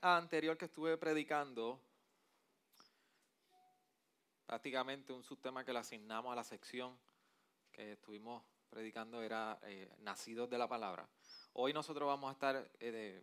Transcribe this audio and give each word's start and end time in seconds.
anterior 0.00 0.56
que 0.56 0.66
estuve 0.66 0.96
predicando, 0.96 1.80
prácticamente 4.46 5.12
un 5.12 5.22
subtema 5.22 5.64
que 5.64 5.72
le 5.72 5.78
asignamos 5.78 6.32
a 6.32 6.36
la 6.36 6.44
sección 6.44 6.98
que 7.70 7.92
estuvimos 7.92 8.42
predicando 8.68 9.22
era 9.22 9.58
eh, 9.62 9.92
nacidos 10.00 10.48
de 10.48 10.58
la 10.58 10.68
palabra. 10.68 11.08
Hoy 11.52 11.72
nosotros 11.72 12.06
vamos 12.06 12.30
a 12.30 12.32
estar 12.32 12.70
eh, 12.78 13.22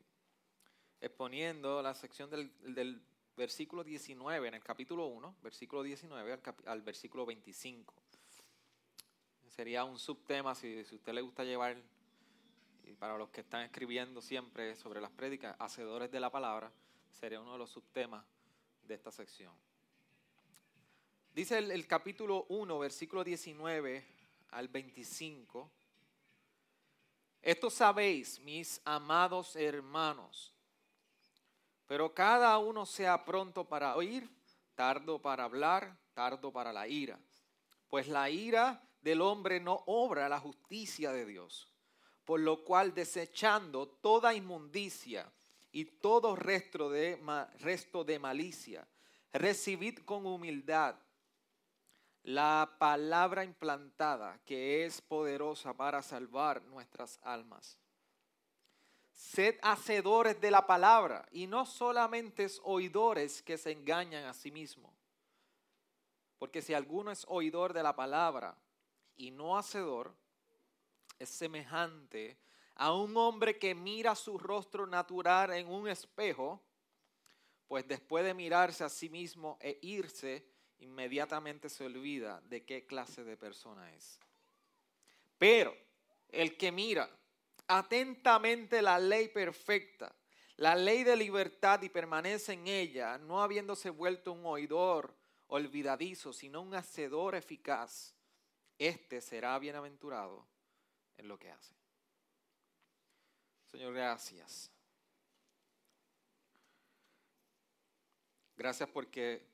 exponiendo 1.01 1.81
la 1.81 1.93
sección 1.93 2.29
del, 2.29 3.01
versículo 3.35 3.83
19, 3.83 4.47
en 4.47 4.53
el 4.55 4.63
capítulo 4.63 5.07
1, 5.07 5.35
versículo 5.41 5.83
19 5.83 6.39
al, 6.65 6.81
versículo 6.81 7.25
25. 7.25 7.93
Sería 9.47 9.83
un 9.83 9.97
subtema, 9.97 10.53
si, 10.53 10.81
usted 10.81 11.13
le 11.13 11.21
gusta 11.21 11.43
llevar, 11.43 11.77
y 12.87 12.95
para 12.95 13.17
los 13.17 13.29
que 13.29 13.41
están 13.41 13.63
escribiendo 13.63 14.21
siempre 14.21 14.75
sobre 14.75 15.01
las 15.01 15.11
prédicas, 15.11 15.55
hacedores 15.59 16.09
de 16.09 16.19
la 16.19 16.31
palabra, 16.31 16.71
sería 17.11 17.41
uno 17.41 17.53
de 17.53 17.57
los 17.57 17.69
subtemas 17.69 18.23
de 18.83 18.95
esta 18.95 19.11
sección. 19.11 19.53
Dice 21.33 21.57
el, 21.57 21.85
capítulo 21.85 22.45
1, 22.49 22.79
versículo 22.79 23.23
19 23.23 24.05
al 24.51 24.67
25. 24.69 25.69
Esto 27.41 27.69
sabéis, 27.69 28.39
mis 28.39 28.81
amados 28.85 29.55
hermanos, 29.55 30.53
pero 31.85 32.13
cada 32.13 32.57
uno 32.57 32.85
sea 32.85 33.23
pronto 33.23 33.65
para 33.65 33.95
oír, 33.95 34.29
tardo 34.75 35.21
para 35.21 35.43
hablar, 35.43 35.97
tardo 36.13 36.51
para 36.51 36.73
la 36.73 36.87
ira, 36.87 37.19
pues 37.89 38.07
la 38.07 38.29
ira 38.29 38.81
del 39.01 39.21
hombre 39.21 39.59
no 39.59 39.83
obra 39.85 40.27
la 40.27 40.39
justicia 40.39 41.11
de 41.11 41.25
Dios, 41.25 41.71
por 42.27 42.41
lo 42.41 42.65
cual 42.65 42.93
desechando 42.93 43.87
toda 43.87 44.33
inmundicia 44.33 45.31
y 45.71 45.85
todo 45.85 46.35
resto 46.35 46.89
de, 46.89 47.17
resto 47.59 48.03
de 48.03 48.19
malicia, 48.19 48.85
recibid 49.31 49.99
con 49.99 50.25
humildad 50.25 50.97
la 52.23 52.75
palabra 52.79 53.45
implantada 53.45 54.37
que 54.43 54.83
es 54.85 54.99
poderosa 54.99 55.73
para 55.73 56.01
salvar 56.01 56.61
nuestras 56.63 57.17
almas. 57.23 57.77
Sed 59.13 59.57
hacedores 59.61 60.41
de 60.41 60.51
la 60.51 60.67
palabra 60.67 61.25
y 61.31 61.47
no 61.47 61.65
solamente 61.65 62.45
oidores 62.63 63.41
que 63.41 63.57
se 63.57 63.71
engañan 63.71 64.25
a 64.25 64.33
sí 64.33 64.51
mismos. 64.51 64.93
Porque 66.37 66.61
si 66.61 66.73
alguno 66.73 67.09
es 67.09 67.23
oidor 67.29 67.71
de 67.71 67.83
la 67.83 67.95
palabra 67.95 68.57
y 69.15 69.31
no 69.31 69.57
hacedor, 69.57 70.13
es 71.19 71.29
semejante 71.29 72.37
a 72.75 72.93
un 72.93 73.17
hombre 73.17 73.57
que 73.57 73.73
mira 73.73 74.15
su 74.15 74.37
rostro 74.37 74.85
natural 74.85 75.51
en 75.53 75.67
un 75.67 75.87
espejo, 75.87 76.61
pues 77.67 77.87
después 77.87 78.23
de 78.23 78.33
mirarse 78.33 78.83
a 78.83 78.89
sí 78.89 79.09
mismo 79.09 79.57
e 79.59 79.79
irse, 79.81 80.45
inmediatamente 80.79 81.69
se 81.69 81.85
olvida 81.85 82.39
de 82.45 82.63
qué 82.63 82.85
clase 82.85 83.23
de 83.23 83.35
persona 83.35 83.91
es. 83.93 84.19
Pero 85.39 85.75
el 86.29 86.55
que 86.55 86.71
mira 86.71 87.09
atentamente 87.67 88.81
la 88.81 88.99
ley 88.99 89.29
perfecta, 89.29 90.15
la 90.57 90.75
ley 90.75 91.03
de 91.03 91.15
libertad 91.15 91.81
y 91.81 91.89
permanece 91.89 92.53
en 92.53 92.67
ella, 92.67 93.17
no 93.17 93.41
habiéndose 93.41 93.89
vuelto 93.89 94.31
un 94.31 94.45
oidor 94.45 95.15
olvidadizo, 95.47 96.31
sino 96.31 96.61
un 96.61 96.75
hacedor 96.75 97.35
eficaz, 97.35 98.13
este 98.77 99.19
será 99.19 99.57
bienaventurado 99.57 100.45
en 101.17 101.27
lo 101.27 101.37
que 101.37 101.51
hace. 101.51 101.75
Señor, 103.65 103.93
gracias. 103.93 104.71
Gracias 108.55 108.89
porque 108.89 109.45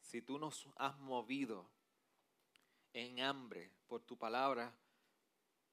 si 0.00 0.22
tú 0.22 0.38
nos 0.38 0.68
has 0.76 0.98
movido 0.98 1.68
en 2.92 3.20
hambre 3.20 3.70
por 3.86 4.02
tu 4.02 4.16
palabra, 4.16 4.72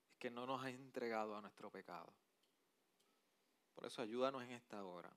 es 0.10 0.18
que 0.18 0.30
no 0.30 0.46
nos 0.46 0.64
has 0.64 0.70
entregado 0.70 1.36
a 1.36 1.42
nuestro 1.42 1.70
pecado. 1.70 2.12
Por 3.76 3.86
eso 3.86 4.02
ayúdanos 4.02 4.44
en 4.44 4.52
esta 4.52 4.84
hora 4.84 5.16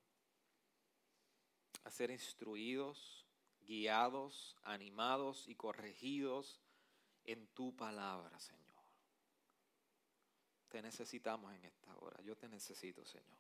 a 1.85 1.91
ser 1.91 2.11
instruidos, 2.11 3.25
guiados, 3.61 4.57
animados 4.63 5.49
y 5.49 5.55
corregidos 5.55 6.61
en 7.25 7.47
tu 7.49 7.75
palabra, 7.75 8.39
Señor. 8.39 8.60
Te 10.71 10.81
necesitamos 10.81 11.53
en 11.53 11.65
esta 11.65 11.97
hora. 11.99 12.23
Yo 12.23 12.37
te 12.37 12.49
necesito, 12.49 13.05
Señor. 13.05 13.39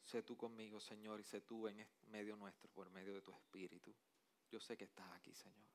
Sé 0.00 0.22
tú 0.22 0.36
conmigo, 0.36 0.78
Señor, 0.80 1.20
y 1.20 1.24
sé 1.24 1.40
tú 1.40 1.66
en 1.66 1.84
medio 2.06 2.36
nuestro, 2.36 2.70
por 2.70 2.88
medio 2.88 3.14
de 3.14 3.20
tu 3.20 3.32
Espíritu. 3.32 3.92
Yo 4.48 4.60
sé 4.60 4.76
que 4.76 4.84
estás 4.84 5.10
aquí, 5.12 5.34
Señor. 5.34 5.68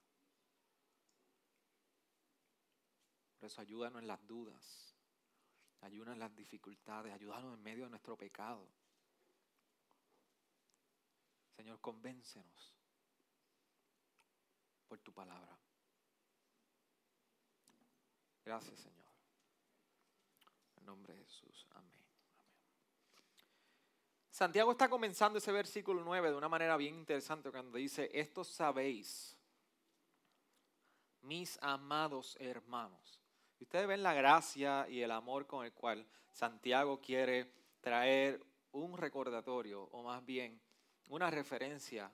Por 3.38 3.48
eso 3.48 3.60
ayúdanos 3.60 4.02
en 4.02 4.08
las 4.08 4.26
dudas, 4.26 4.96
ayúdanos 5.82 6.14
en 6.14 6.20
las 6.20 6.34
dificultades, 6.34 7.14
ayúdanos 7.14 7.54
en 7.56 7.62
medio 7.62 7.84
de 7.84 7.90
nuestro 7.90 8.18
pecado. 8.18 8.66
Señor, 11.58 11.82
convéncenos 11.82 12.74
por 14.88 15.00
tu 15.02 15.14
palabra. 15.14 15.60
Gracias, 18.46 18.80
Señor. 18.80 19.14
En 20.78 20.86
nombre 20.86 21.14
de 21.14 21.24
Jesús. 21.24 21.68
Amén. 21.72 22.00
Santiago 24.30 24.72
está 24.72 24.90
comenzando 24.90 25.38
ese 25.38 25.52
versículo 25.52 26.04
9 26.04 26.32
de 26.32 26.36
una 26.36 26.50
manera 26.50 26.76
bien 26.76 26.96
interesante 26.96 27.52
cuando 27.52 27.78
dice, 27.78 28.10
esto 28.14 28.44
sabéis, 28.44 29.38
mis 31.22 31.58
amados 31.62 32.36
hermanos. 32.40 33.22
ustedes 33.60 33.88
ven 33.88 34.04
la 34.04 34.14
gracia 34.14 34.88
y 34.90 35.02
el 35.02 35.12
amor 35.12 35.48
con 35.48 35.64
el 35.66 35.72
cual 35.72 36.06
Santiago 36.32 37.00
quiere 37.00 37.54
traer 37.80 38.44
un 38.72 38.98
recordatorio, 38.98 39.84
o 39.84 40.04
más 40.04 40.26
bien 40.26 40.60
una 41.10 41.30
referencia 41.30 42.12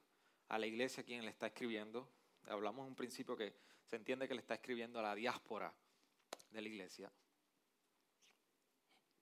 a 0.49 0.59
la 0.59 0.67
iglesia 0.67 1.01
a 1.01 1.05
quien 1.05 1.23
le 1.23 1.31
está 1.31 1.47
escribiendo. 1.47 2.07
Hablamos 2.47 2.83
en 2.83 2.89
un 2.89 2.95
principio 2.95 3.35
que 3.35 3.55
se 3.85 3.95
entiende 3.95 4.27
que 4.27 4.35
le 4.35 4.41
está 4.41 4.55
escribiendo 4.55 4.99
a 4.99 5.03
la 5.03 5.15
diáspora 5.15 5.73
de 6.49 6.61
la 6.61 6.67
iglesia. 6.67 7.11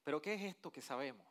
Pero 0.04 0.22
¿qué 0.22 0.36
es 0.36 0.42
esto 0.44 0.72
que 0.72 0.82
sabemos? 0.82 1.28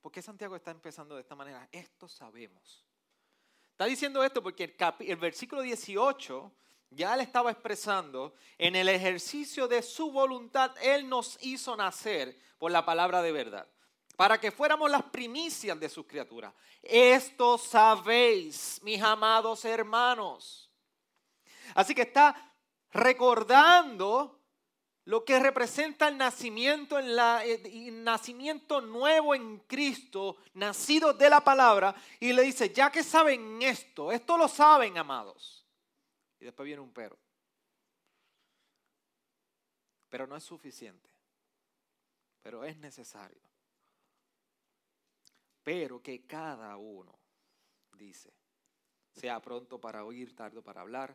¿Por 0.00 0.12
qué 0.12 0.22
Santiago 0.22 0.54
está 0.54 0.70
empezando 0.70 1.14
de 1.14 1.22
esta 1.22 1.34
manera? 1.34 1.68
Esto 1.72 2.06
sabemos. 2.06 2.84
Está 3.70 3.86
diciendo 3.86 4.22
esto 4.22 4.42
porque 4.42 4.76
el, 5.00 5.16
versículo 5.16 5.62
18 5.62 6.52
ya 6.90 7.16
le 7.16 7.24
estaba 7.24 7.50
expresando, 7.50 8.34
en 8.56 8.76
el 8.76 8.88
ejercicio 8.88 9.66
de 9.66 9.82
su 9.82 10.12
voluntad, 10.12 10.72
Él 10.80 11.08
nos 11.08 11.36
hizo 11.40 11.74
nacer 11.74 12.38
por 12.56 12.70
la 12.70 12.84
palabra 12.84 13.20
de 13.20 13.32
verdad, 13.32 13.66
para 14.14 14.38
que 14.38 14.52
fuéramos 14.52 14.88
las 14.90 15.02
primicias 15.02 15.80
de 15.80 15.88
sus 15.88 16.06
criaturas. 16.06 16.54
Esto 16.82 17.58
sabéis, 17.58 18.78
mis 18.84 19.02
amados 19.02 19.64
hermanos. 19.64 20.70
Así 21.74 21.96
que 21.96 22.02
está 22.02 22.54
recordando 22.92 24.43
lo 25.06 25.24
que 25.24 25.38
representa 25.38 26.08
el 26.08 26.16
nacimiento, 26.16 26.98
en 26.98 27.14
la, 27.14 27.44
eh, 27.44 27.90
nacimiento 27.90 28.80
nuevo 28.80 29.34
en 29.34 29.58
Cristo, 29.60 30.38
nacido 30.54 31.12
de 31.12 31.28
la 31.28 31.42
palabra, 31.42 31.94
y 32.20 32.32
le 32.32 32.42
dice, 32.42 32.72
ya 32.72 32.90
que 32.90 33.02
saben 33.02 33.60
esto, 33.60 34.10
esto 34.10 34.38
lo 34.38 34.48
saben, 34.48 34.96
amados. 34.96 35.66
Y 36.40 36.46
después 36.46 36.64
viene 36.64 36.80
un 36.80 36.92
pero. 36.92 37.18
Pero 40.08 40.26
no 40.26 40.36
es 40.36 40.44
suficiente, 40.44 41.10
pero 42.42 42.64
es 42.64 42.76
necesario. 42.78 43.42
Pero 45.62 46.02
que 46.02 46.26
cada 46.26 46.76
uno, 46.76 47.18
dice, 47.92 48.32
sea 49.12 49.40
pronto 49.40 49.78
para 49.78 50.04
oír, 50.04 50.34
tardo 50.34 50.62
para 50.62 50.80
hablar, 50.80 51.14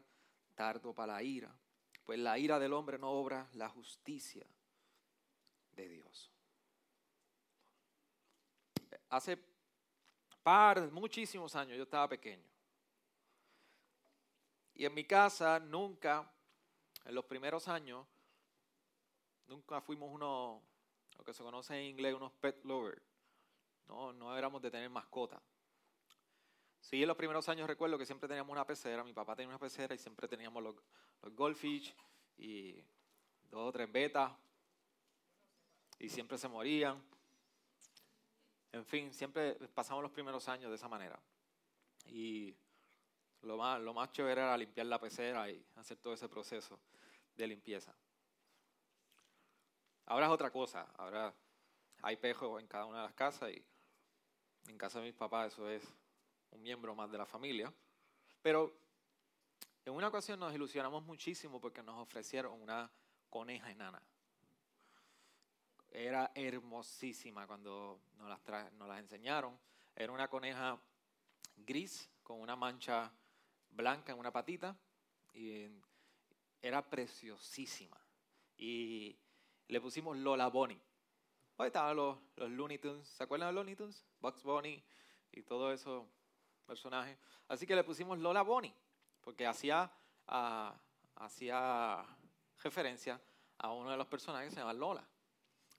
tardo 0.53 0.93
para 0.93 1.13
la 1.13 1.23
ira 1.23 1.55
pues 2.09 2.17
la 2.17 2.39
ira 2.39 2.57
del 2.57 2.73
hombre 2.73 2.97
no 2.97 3.11
obra 3.11 3.47
la 3.53 3.69
justicia 3.69 4.43
de 5.73 5.87
Dios. 5.87 6.31
Hace 9.09 9.37
par, 10.41 10.91
muchísimos 10.91 11.55
años, 11.55 11.77
yo 11.77 11.83
estaba 11.83 12.09
pequeño. 12.09 12.49
Y 14.73 14.85
en 14.85 14.93
mi 14.95 15.05
casa 15.05 15.59
nunca, 15.59 16.27
en 17.05 17.13
los 17.13 17.25
primeros 17.25 17.67
años, 17.67 18.07
nunca 19.45 19.79
fuimos 19.79 20.11
unos, 20.11 20.63
lo 21.15 21.23
que 21.23 21.31
se 21.35 21.43
conoce 21.43 21.77
en 21.77 21.91
inglés, 21.91 22.15
unos 22.15 22.31
pet 22.31 22.65
lovers. 22.65 23.03
No, 23.87 24.13
no 24.13 24.35
éramos 24.35 24.63
de 24.63 24.71
tener 24.71 24.89
mascota. 24.89 25.39
Sí, 26.81 27.01
en 27.01 27.07
los 27.07 27.17
primeros 27.17 27.47
años 27.49 27.67
recuerdo 27.67 27.97
que 27.97 28.05
siempre 28.05 28.27
teníamos 28.27 28.51
una 28.51 28.65
pecera, 28.65 29.03
mi 29.03 29.13
papá 29.13 29.35
tenía 29.35 29.49
una 29.49 29.59
pecera 29.59 29.93
y 29.93 29.97
siempre 29.97 30.27
teníamos 30.27 30.63
los, 30.63 30.75
goldfish 31.33 31.93
y 32.37 32.83
dos 33.51 33.67
o 33.67 33.71
tres 33.71 33.91
betas. 33.91 34.31
y 35.99 36.09
siempre 36.09 36.37
se 36.37 36.47
morían. 36.47 37.01
En 38.71 38.85
fin, 38.85 39.13
siempre 39.13 39.55
pasamos 39.73 40.01
los 40.01 40.11
primeros 40.11 40.47
años 40.47 40.69
de 40.69 40.75
esa 40.75 40.87
manera. 40.87 41.19
Y 42.05 42.55
lo 43.41 43.57
más, 43.57 43.81
lo 43.81 43.93
más 43.93 44.11
chévere 44.11 44.41
era 44.41 44.57
limpiar 44.57 44.87
la 44.87 44.99
pecera 44.99 45.49
y 45.49 45.65
hacer 45.75 45.97
todo 45.97 46.13
ese 46.13 46.29
proceso 46.29 46.79
de 47.35 47.47
limpieza. 47.47 47.93
Ahora 50.05 50.25
es 50.25 50.31
otra 50.31 50.51
cosa. 50.51 50.87
Ahora 50.97 51.33
hay 52.01 52.15
pejos 52.15 52.61
en 52.61 52.67
cada 52.67 52.85
una 52.85 52.99
de 52.99 53.03
las 53.05 53.13
casas 53.13 53.51
y 53.51 53.63
en 54.67 54.77
casa 54.77 54.99
de 54.99 55.05
mis 55.05 55.15
papás 55.15 55.53
eso 55.53 55.69
es 55.69 55.83
un 56.51 56.61
miembro 56.61 56.95
más 56.95 57.11
de 57.11 57.17
la 57.17 57.25
familia. 57.25 57.73
Pero 58.41 58.73
en 59.85 59.93
una 59.93 60.07
ocasión 60.07 60.39
nos 60.39 60.53
ilusionamos 60.53 61.03
muchísimo 61.03 61.59
porque 61.59 61.83
nos 61.83 61.97
ofrecieron 61.99 62.61
una 62.61 62.91
coneja 63.29 63.71
enana. 63.71 64.01
Era 65.91 66.31
hermosísima 66.35 67.47
cuando 67.47 67.99
nos 68.17 68.29
las, 68.29 68.73
nos 68.73 68.87
las 68.87 68.99
enseñaron. 68.99 69.57
Era 69.95 70.13
una 70.13 70.27
coneja 70.27 70.79
gris 71.57 72.09
con 72.23 72.39
una 72.39 72.55
mancha 72.55 73.11
blanca 73.71 74.11
en 74.11 74.19
una 74.19 74.31
patita 74.31 74.77
y 75.33 75.67
era 76.61 76.87
preciosísima. 76.87 77.99
Y 78.57 79.17
le 79.67 79.81
pusimos 79.81 80.17
Lola 80.17 80.47
Bonnie. 80.47 80.81
Hoy 81.57 81.67
estaban 81.67 81.95
los, 81.95 82.17
los 82.35 82.49
Looney 82.51 82.77
Tunes. 82.77 83.07
¿Se 83.07 83.23
acuerdan 83.23 83.49
de 83.49 83.53
Looney 83.53 83.75
Tunes? 83.75 84.05
Bugs 84.19 84.43
Bunny 84.43 84.83
y 85.31 85.41
todo 85.43 85.71
eso 85.73 86.07
personajes. 86.69 87.17
Así 87.47 87.65
que 87.65 87.75
le 87.75 87.83
pusimos 87.83 88.19
Lola 88.19 88.43
Bonnie, 88.43 88.73
porque 89.21 89.47
hacía, 89.47 89.91
uh, 90.27 90.71
hacía 91.15 92.05
referencia 92.61 93.19
a 93.57 93.73
uno 93.73 93.89
de 93.89 93.97
los 93.97 94.07
personajes 94.07 94.49
que 94.49 94.55
se 94.55 94.61
llama 94.61 94.73
Lola. 94.73 95.05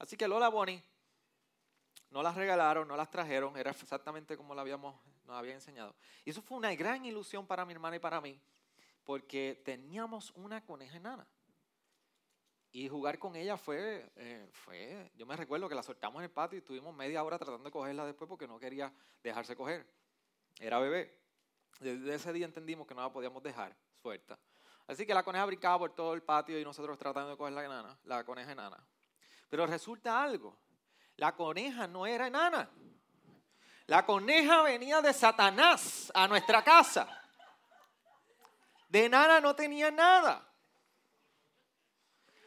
Así 0.01 0.17
que 0.17 0.27
Lola 0.27 0.49
Bonnie 0.49 0.83
no 2.11 2.23
las 2.23 2.35
regalaron, 2.35 2.89
no 2.89 2.97
las 2.97 3.09
trajeron, 3.09 3.57
era 3.57 3.71
exactamente 3.71 4.37
como 4.37 4.55
lo 4.55 4.61
habíamos, 4.61 4.97
nos 5.25 5.37
había 5.37 5.55
enseñado. 5.55 5.95
Y 6.25 6.31
eso 6.31 6.43
fue 6.43 6.59
una 6.59 6.75
gran 6.75 7.05
ilusión 7.05 7.47
para 7.47 7.65
mi 7.65 7.73
hermana 7.73 7.97
y 7.97 8.01
para 8.01 8.21
mí, 8.21 8.39
porque 9.05 9.63
teníamos 9.65 10.33
una 10.33 10.65
coneja 10.65 10.97
enana. 10.97 11.27
Y 12.73 12.89
jugar 12.89 13.19
con 13.19 13.35
ella 13.35 13.57
fue, 13.57 14.11
eh, 14.17 14.49
fue, 14.53 15.11
yo 15.17 15.27
me 15.27 15.37
recuerdo 15.37 15.69
que 15.69 15.75
la 15.75 15.83
soltamos 15.83 16.21
en 16.21 16.25
el 16.25 16.31
patio 16.31 16.57
y 16.57 16.61
estuvimos 16.61 16.95
media 16.95 17.23
hora 17.23 17.39
tratando 17.39 17.65
de 17.65 17.71
cogerla 17.71 18.07
después 18.07 18.29
porque 18.29 18.47
no 18.47 18.59
quería 18.59 18.93
dejarse 19.23 19.57
coger. 19.57 19.87
Era 20.61 20.79
bebé. 20.79 21.19
Desde 21.81 22.15
ese 22.15 22.33
día 22.33 22.45
entendimos 22.45 22.87
que 22.87 22.95
no 22.95 23.01
la 23.01 23.11
podíamos 23.11 23.43
dejar 23.43 23.75
suelta. 24.03 24.39
Así 24.87 25.07
que 25.07 25.15
la 25.15 25.23
coneja 25.23 25.47
brincaba 25.47 25.79
por 25.79 25.95
todo 25.95 26.13
el 26.13 26.23
patio 26.23 26.59
y 26.59 26.65
nosotros 26.65 26.99
tratando 26.99 27.31
de 27.31 27.37
coger 27.37 27.55
la, 27.55 27.65
enana, 27.65 27.99
la 28.05 28.25
coneja 28.25 28.53
enana. 28.53 28.85
Pero 29.49 29.67
resulta 29.67 30.23
algo, 30.23 30.57
la 31.17 31.35
coneja 31.35 31.87
no 31.87 32.07
era 32.07 32.27
enana. 32.27 32.69
La 33.87 34.05
coneja 34.05 34.63
venía 34.63 35.01
de 35.01 35.13
Satanás 35.13 36.13
a 36.15 36.29
nuestra 36.29 36.63
casa. 36.63 37.09
De 38.89 39.07
enana 39.07 39.41
no 39.41 39.57
tenía 39.57 39.91
nada. 39.91 40.47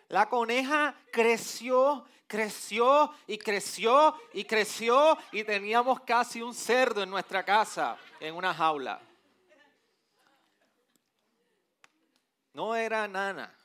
La 0.09 0.29
coneja 0.29 0.95
creció, 1.11 2.05
creció 2.33 3.13
y 3.27 3.37
creció 3.37 4.15
y 4.33 4.43
creció 4.43 5.15
y 5.31 5.43
teníamos 5.43 5.99
casi 5.99 6.41
un 6.41 6.55
cerdo 6.55 7.03
en 7.03 7.11
nuestra 7.11 7.45
casa, 7.45 7.95
en 8.19 8.33
una 8.33 8.51
jaula. 8.51 8.99
No 12.53 12.75
era 12.75 13.07
nana. 13.07 13.55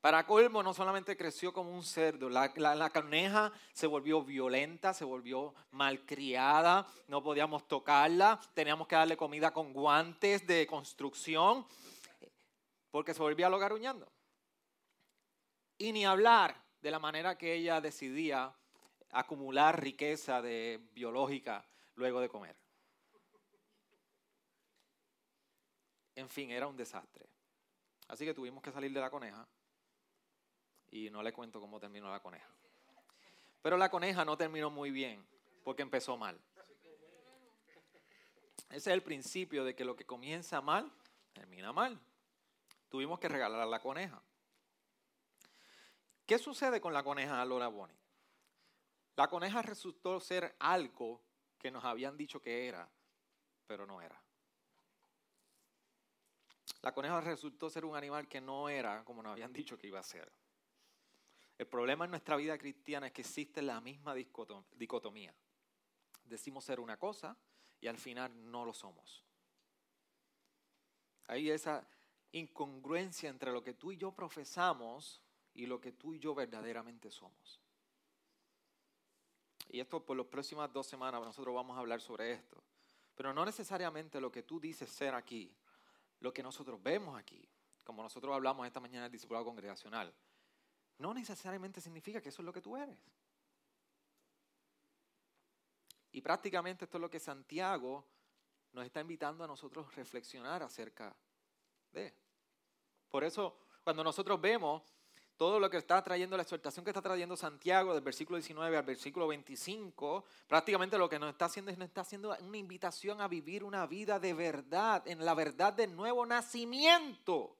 Para 0.00 0.24
colmo, 0.24 0.62
no 0.62 0.72
solamente 0.74 1.16
creció 1.16 1.52
como 1.52 1.74
un 1.74 1.82
cerdo, 1.82 2.28
la, 2.28 2.52
la, 2.54 2.90
coneja 2.90 3.52
se 3.72 3.88
volvió 3.88 4.22
violenta, 4.22 4.94
se 4.94 5.04
volvió 5.04 5.52
malcriada, 5.72 6.86
no 7.08 7.20
podíamos 7.20 7.66
tocarla, 7.66 8.40
teníamos 8.54 8.86
que 8.86 8.94
darle 8.94 9.16
comida 9.16 9.52
con 9.52 9.72
guantes 9.72 10.46
de 10.46 10.68
construcción, 10.68 11.66
porque 12.92 13.12
se 13.12 13.22
volvía 13.22 13.48
lo 13.48 13.58
garuñando. 13.58 14.06
Y 15.78 15.90
ni 15.90 16.06
hablar 16.06 16.65
de 16.86 16.92
la 16.92 17.00
manera 17.00 17.36
que 17.36 17.52
ella 17.52 17.80
decidía 17.80 18.54
acumular 19.10 19.82
riqueza 19.82 20.40
de 20.40 20.80
biológica 20.92 21.66
luego 21.96 22.20
de 22.20 22.28
comer. 22.28 22.54
En 26.14 26.28
fin, 26.28 26.48
era 26.52 26.68
un 26.68 26.76
desastre. 26.76 27.26
Así 28.06 28.24
que 28.24 28.34
tuvimos 28.34 28.62
que 28.62 28.70
salir 28.70 28.92
de 28.92 29.00
la 29.00 29.10
coneja 29.10 29.48
y 30.92 31.10
no 31.10 31.24
le 31.24 31.32
cuento 31.32 31.60
cómo 31.60 31.80
terminó 31.80 32.08
la 32.08 32.20
coneja. 32.20 32.48
Pero 33.62 33.76
la 33.76 33.90
coneja 33.90 34.24
no 34.24 34.36
terminó 34.36 34.70
muy 34.70 34.92
bien 34.92 35.26
porque 35.64 35.82
empezó 35.82 36.16
mal. 36.16 36.40
Ese 38.68 38.76
es 38.76 38.86
el 38.86 39.02
principio 39.02 39.64
de 39.64 39.74
que 39.74 39.84
lo 39.84 39.96
que 39.96 40.06
comienza 40.06 40.60
mal, 40.60 40.92
termina 41.32 41.72
mal. 41.72 41.98
Tuvimos 42.88 43.18
que 43.18 43.28
regalar 43.28 43.58
a 43.58 43.66
la 43.66 43.80
coneja. 43.80 44.22
¿Qué 46.26 46.38
sucede 46.38 46.80
con 46.80 46.92
la 46.92 47.04
coneja 47.04 47.44
Lola 47.44 47.68
Bonnie? 47.68 47.96
La 49.14 49.28
coneja 49.28 49.62
resultó 49.62 50.18
ser 50.18 50.56
algo 50.58 51.22
que 51.56 51.70
nos 51.70 51.84
habían 51.84 52.16
dicho 52.16 52.42
que 52.42 52.66
era, 52.66 52.90
pero 53.66 53.86
no 53.86 54.02
era. 54.02 54.20
La 56.82 56.92
coneja 56.92 57.20
resultó 57.20 57.70
ser 57.70 57.84
un 57.84 57.96
animal 57.96 58.28
que 58.28 58.40
no 58.40 58.68
era 58.68 59.04
como 59.04 59.22
nos 59.22 59.32
habían 59.32 59.52
dicho 59.52 59.78
que 59.78 59.86
iba 59.86 60.00
a 60.00 60.02
ser. 60.02 60.30
El 61.58 61.68
problema 61.68 62.04
en 62.04 62.10
nuestra 62.10 62.36
vida 62.36 62.58
cristiana 62.58 63.06
es 63.06 63.12
que 63.12 63.22
existe 63.22 63.62
la 63.62 63.80
misma 63.80 64.14
dicotomía. 64.14 65.34
Decimos 66.24 66.64
ser 66.64 66.80
una 66.80 66.98
cosa 66.98 67.36
y 67.80 67.86
al 67.86 67.98
final 67.98 68.50
no 68.50 68.64
lo 68.64 68.74
somos. 68.74 69.24
Hay 71.28 71.50
esa 71.50 71.88
incongruencia 72.32 73.30
entre 73.30 73.52
lo 73.52 73.62
que 73.62 73.74
tú 73.74 73.92
y 73.92 73.96
yo 73.96 74.12
profesamos 74.12 75.22
y 75.56 75.66
lo 75.66 75.80
que 75.80 75.92
tú 75.92 76.12
y 76.12 76.18
yo 76.18 76.34
verdaderamente 76.34 77.10
somos. 77.10 77.60
Y 79.68 79.80
esto 79.80 80.04
por 80.04 80.16
las 80.16 80.26
próximas 80.26 80.72
dos 80.72 80.86
semanas 80.86 81.20
nosotros 81.20 81.54
vamos 81.54 81.76
a 81.76 81.80
hablar 81.80 82.00
sobre 82.00 82.32
esto. 82.32 82.62
Pero 83.14 83.32
no 83.32 83.44
necesariamente 83.44 84.20
lo 84.20 84.30
que 84.30 84.42
tú 84.42 84.60
dices 84.60 84.90
ser 84.90 85.14
aquí, 85.14 85.56
lo 86.20 86.32
que 86.32 86.42
nosotros 86.42 86.82
vemos 86.82 87.18
aquí, 87.18 87.48
como 87.82 88.02
nosotros 88.02 88.34
hablamos 88.34 88.66
esta 88.66 88.80
mañana 88.80 89.00
en 89.00 89.04
el 89.06 89.12
discipulado 89.12 89.46
congregacional, 89.46 90.12
no 90.98 91.14
necesariamente 91.14 91.80
significa 91.80 92.20
que 92.20 92.28
eso 92.28 92.42
es 92.42 92.46
lo 92.46 92.52
que 92.52 92.60
tú 92.60 92.76
eres. 92.76 92.98
Y 96.12 96.20
prácticamente 96.20 96.84
esto 96.84 96.98
es 96.98 97.00
lo 97.00 97.10
que 97.10 97.20
Santiago 97.20 98.04
nos 98.72 98.84
está 98.84 99.00
invitando 99.00 99.44
a 99.44 99.46
nosotros 99.46 99.86
a 99.86 99.90
reflexionar 99.90 100.62
acerca 100.62 101.16
de. 101.92 102.14
Por 103.08 103.24
eso, 103.24 103.58
cuando 103.82 104.04
nosotros 104.04 104.40
vemos 104.40 104.95
todo 105.36 105.60
lo 105.60 105.68
que 105.68 105.76
está 105.76 106.02
trayendo, 106.02 106.36
la 106.36 106.42
exhortación 106.42 106.84
que 106.84 106.90
está 106.90 107.02
trayendo 107.02 107.36
Santiago 107.36 107.92
del 107.92 108.02
versículo 108.02 108.38
19 108.38 108.76
al 108.76 108.84
versículo 108.84 109.28
25, 109.28 110.24
prácticamente 110.46 110.96
lo 110.96 111.08
que 111.08 111.18
nos 111.18 111.30
está 111.30 111.44
haciendo 111.44 111.70
es 111.70 111.78
nos 111.78 111.88
está 111.88 112.00
haciendo 112.00 112.36
una 112.40 112.56
invitación 112.56 113.20
a 113.20 113.28
vivir 113.28 113.62
una 113.62 113.86
vida 113.86 114.18
de 114.18 114.32
verdad, 114.32 115.06
en 115.06 115.24
la 115.24 115.34
verdad 115.34 115.72
del 115.72 115.94
nuevo 115.94 116.24
nacimiento. 116.24 117.56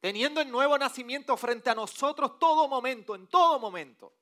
Teniendo 0.00 0.40
el 0.40 0.50
nuevo 0.50 0.76
nacimiento 0.78 1.36
frente 1.36 1.70
a 1.70 1.74
nosotros 1.74 2.38
todo 2.38 2.66
momento, 2.66 3.14
en 3.14 3.26
todo 3.28 3.60
momento. 3.60 4.12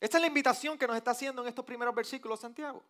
Esta 0.00 0.18
es 0.18 0.20
la 0.20 0.28
invitación 0.28 0.76
que 0.76 0.86
nos 0.86 0.96
está 0.96 1.12
haciendo 1.12 1.42
en 1.42 1.48
estos 1.48 1.64
primeros 1.64 1.94
versículos 1.94 2.40
Santiago. 2.40 2.84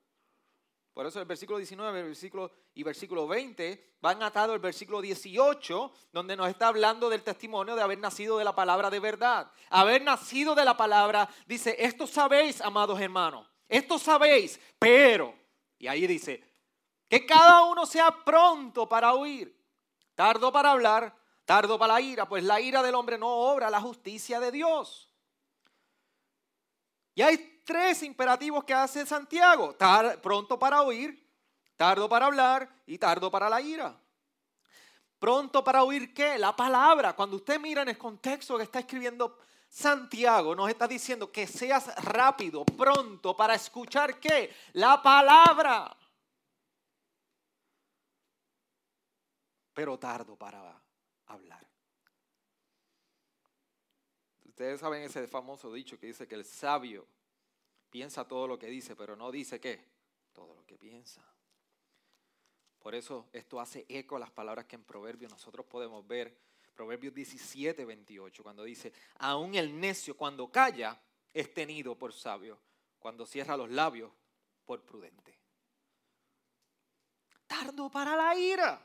Por 0.99 1.07
eso 1.07 1.21
el 1.21 1.26
versículo 1.26 1.59
19 1.59 2.00
el 2.00 2.07
versículo, 2.07 2.50
y 2.75 2.83
versículo 2.83 3.28
20 3.28 3.99
van 4.00 4.21
atados 4.21 4.55
al 4.55 4.59
versículo 4.59 5.00
18, 5.00 5.93
donde 6.11 6.35
nos 6.35 6.49
está 6.49 6.67
hablando 6.67 7.09
del 7.09 7.23
testimonio 7.23 7.76
de 7.76 7.83
haber 7.83 8.00
nacido 8.00 8.37
de 8.37 8.43
la 8.43 8.52
palabra 8.52 8.90
de 8.90 8.99
verdad. 8.99 9.49
Haber 9.71 10.02
nacido 10.02 10.57
de 10.57 10.64
la 10.64 10.76
palabra, 10.76 11.28
dice, 11.47 11.76
esto 11.78 12.09
sabéis, 12.09 12.61
amados 12.61 13.00
hermanos, 13.00 13.47
esto 13.69 13.97
sabéis, 13.97 14.59
pero, 14.76 15.37
y 15.78 15.87
ahí 15.87 16.05
dice, 16.05 16.43
que 17.09 17.25
cada 17.25 17.62
uno 17.62 17.87
sea 17.87 18.25
pronto 18.25 18.88
para 18.88 19.14
oír, 19.14 19.57
tardo 20.17 20.50
para 20.50 20.73
hablar, 20.73 21.17
tardo 21.45 21.78
para 21.78 21.93
la 21.93 22.00
ira, 22.00 22.28
pues 22.28 22.43
la 22.43 22.61
ira 22.61 22.83
del 22.83 22.97
hombre 22.97 23.19
no 23.19 23.28
obra 23.28 23.71
la 23.71 23.81
justicia 23.81 24.40
de 24.40 24.50
Dios. 24.50 25.14
Y 27.14 27.23
hay 27.23 27.57
tres 27.68 28.02
imperativos 28.02 28.64
que 28.64 28.72
hace 28.72 29.04
Santiago. 29.04 29.76
pronto 30.22 30.58
para 30.58 30.80
oír, 30.80 31.22
tardo 31.76 32.08
para 32.08 32.25
hablar 32.25 32.66
y 32.87 32.96
tardo 32.96 33.30
para 33.30 33.50
la 33.50 33.60
ira. 33.60 33.94
Pronto 35.18 35.62
para 35.62 35.82
oír 35.82 36.14
qué? 36.14 36.38
La 36.38 36.56
palabra. 36.56 37.14
Cuando 37.14 37.37
usted 37.37 37.60
mira 37.60 37.82
en 37.82 37.90
el 37.90 37.98
contexto 37.98 38.56
que 38.56 38.62
está 38.62 38.78
escribiendo 38.78 39.38
Santiago, 39.68 40.54
nos 40.54 40.70
está 40.70 40.88
diciendo 40.88 41.30
que 41.30 41.46
seas 41.46 41.94
rápido, 42.02 42.64
pronto 42.64 43.37
para 43.37 43.54
escuchar 43.54 44.18
qué? 44.18 44.50
La 44.72 45.02
palabra. 45.02 45.94
Pero 49.75 49.98
tardo 49.98 50.37
para 50.37 50.82
hablar. 51.26 51.68
Ustedes 54.46 54.80
saben 54.80 55.02
ese 55.02 55.28
famoso 55.28 55.70
dicho 55.70 55.98
que 55.98 56.06
dice 56.06 56.26
que 56.26 56.34
el 56.34 56.46
sabio 56.46 57.06
piensa 57.90 58.26
todo 58.26 58.47
lo 58.47 58.59
que 58.59 58.66
dice, 58.66 58.97
pero 58.97 59.16
no 59.16 59.30
dice 59.30 59.61
qué, 59.61 59.85
todo 60.33 60.54
lo 60.54 60.64
que 60.66 60.76
piensa. 60.78 61.23
Por 62.78 62.95
eso 62.95 63.28
esto 63.33 63.61
hace 63.61 63.85
eco 63.88 64.16
a 64.16 64.21
las 64.21 64.30
palabras 64.30 64.66
que 64.66 64.76
en 64.76 64.85
Proverbios 64.85 65.30
nosotros 65.30 65.66
podemos 65.66 66.07
ver. 66.07 66.37
Proverbios 66.75 67.12
17, 67.12 67.85
28, 67.85 68.42
cuando 68.42 68.62
dice, 68.62 68.92
aún 69.18 69.57
el 69.57 69.78
necio 69.80 70.16
cuando 70.16 70.49
calla 70.50 71.00
es 71.35 71.52
tenido 71.52 71.99
por 71.99 72.12
sabio, 72.12 72.57
cuando 73.00 73.26
cierra 73.26 73.57
los 73.57 73.68
labios 73.68 74.12
por 74.64 74.83
prudente. 74.83 75.37
Tardo 77.49 77.90
para 77.90 78.14
la 78.14 78.38
ira. 78.38 78.80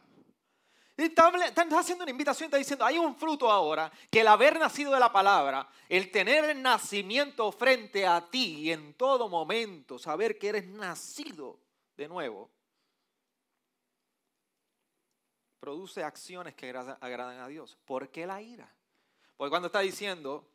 Está, 0.95 1.31
haciendo 1.79 2.03
una 2.03 2.11
invitación, 2.11 2.45
está 2.45 2.57
diciendo, 2.57 2.85
hay 2.85 2.99
un 2.99 3.15
fruto 3.15 3.51
ahora, 3.51 3.91
que 4.11 4.21
el 4.21 4.27
haber 4.27 4.59
nacido 4.59 4.91
de 4.93 4.99
la 4.99 5.11
palabra, 5.11 5.67
el 5.89 6.11
tener 6.11 6.45
el 6.45 6.61
nacimiento 6.61 7.51
frente 7.51 8.05
a 8.05 8.29
ti 8.29 8.71
en 8.71 8.93
todo 8.93 9.27
momento, 9.27 9.97
saber 9.97 10.37
que 10.37 10.49
eres 10.49 10.67
nacido 10.67 11.59
de 11.97 12.07
nuevo, 12.07 12.51
produce 15.59 16.03
acciones 16.03 16.53
que 16.53 16.69
agradan 16.69 17.39
a 17.39 17.47
Dios. 17.47 17.75
¿Por 17.85 18.09
qué 18.09 18.27
la 18.27 18.41
ira? 18.41 18.71
Porque 19.35 19.49
cuando 19.49 19.67
está 19.67 19.79
diciendo, 19.79 20.47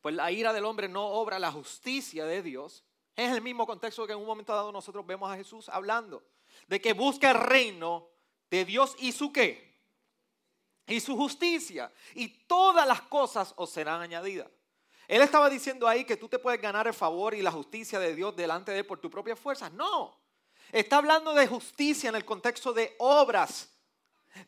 pues 0.00 0.14
la 0.14 0.32
ira 0.32 0.54
del 0.54 0.64
hombre 0.64 0.88
no 0.88 1.06
obra 1.06 1.38
la 1.38 1.52
justicia 1.52 2.24
de 2.24 2.40
Dios, 2.40 2.82
es 3.14 3.30
el 3.30 3.42
mismo 3.42 3.66
contexto 3.66 4.06
que 4.06 4.14
en 4.14 4.20
un 4.20 4.26
momento 4.26 4.54
dado 4.54 4.72
nosotros 4.72 5.04
vemos 5.04 5.30
a 5.30 5.36
Jesús 5.36 5.68
hablando, 5.68 6.22
de 6.66 6.80
que 6.80 6.94
busca 6.94 7.30
el 7.30 7.38
reino 7.38 8.11
de 8.52 8.66
Dios 8.66 8.94
y 8.98 9.12
su 9.12 9.32
qué? 9.32 9.80
Y 10.86 11.00
su 11.00 11.16
justicia. 11.16 11.90
Y 12.14 12.28
todas 12.28 12.86
las 12.86 13.00
cosas 13.00 13.54
os 13.56 13.70
serán 13.70 14.02
añadidas. 14.02 14.50
Él 15.08 15.22
estaba 15.22 15.48
diciendo 15.48 15.88
ahí 15.88 16.04
que 16.04 16.18
tú 16.18 16.28
te 16.28 16.38
puedes 16.38 16.60
ganar 16.60 16.86
el 16.86 16.92
favor 16.92 17.32
y 17.32 17.40
la 17.40 17.50
justicia 17.50 17.98
de 17.98 18.14
Dios 18.14 18.36
delante 18.36 18.70
de 18.70 18.80
él 18.80 18.86
por 18.86 19.00
tu 19.00 19.10
propia 19.10 19.36
fuerza. 19.36 19.70
No. 19.70 20.20
Está 20.70 20.98
hablando 20.98 21.32
de 21.32 21.46
justicia 21.46 22.10
en 22.10 22.14
el 22.14 22.26
contexto 22.26 22.74
de 22.74 22.94
obras, 22.98 23.70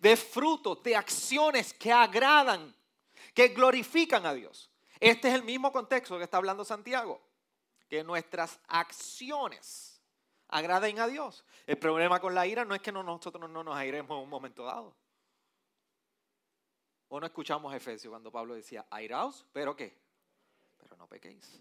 de 0.01 0.19
frutos, 0.19 0.83
de 0.83 0.97
acciones 0.97 1.73
que 1.73 1.91
agradan, 1.91 2.77
que 3.33 3.49
glorifican 3.49 4.27
a 4.27 4.35
Dios. 4.35 4.71
Este 5.01 5.29
es 5.29 5.35
el 5.35 5.45
mismo 5.45 5.73
contexto 5.73 6.19
que 6.19 6.25
está 6.25 6.37
hablando 6.37 6.63
Santiago. 6.63 7.23
Que 7.89 8.05
nuestras 8.05 8.59
acciones 8.69 9.94
agraden 10.55 11.01
a 11.01 11.09
Dios. 11.09 11.45
El 11.67 11.79
problema 11.79 12.21
con 12.21 12.33
la 12.33 12.47
ira 12.47 12.65
no 12.65 12.77
es 12.77 12.81
que 12.81 12.93
nosotros 12.93 13.51
no 13.51 13.65
nos 13.65 13.77
airemos 13.77 14.17
en 14.17 14.23
un 14.23 14.31
momento 14.31 14.65
dado. 14.65 14.95
O 17.09 17.19
no 17.19 17.27
escuchamos 17.27 17.75
Efesios 17.75 18.11
cuando 18.13 18.31
Pablo 18.31 18.55
decía, 18.55 18.87
airaos, 18.89 19.45
pero 19.53 19.75
qué? 19.75 19.99
Pero 20.79 20.97
no 20.97 21.09
pequéis. 21.09 21.61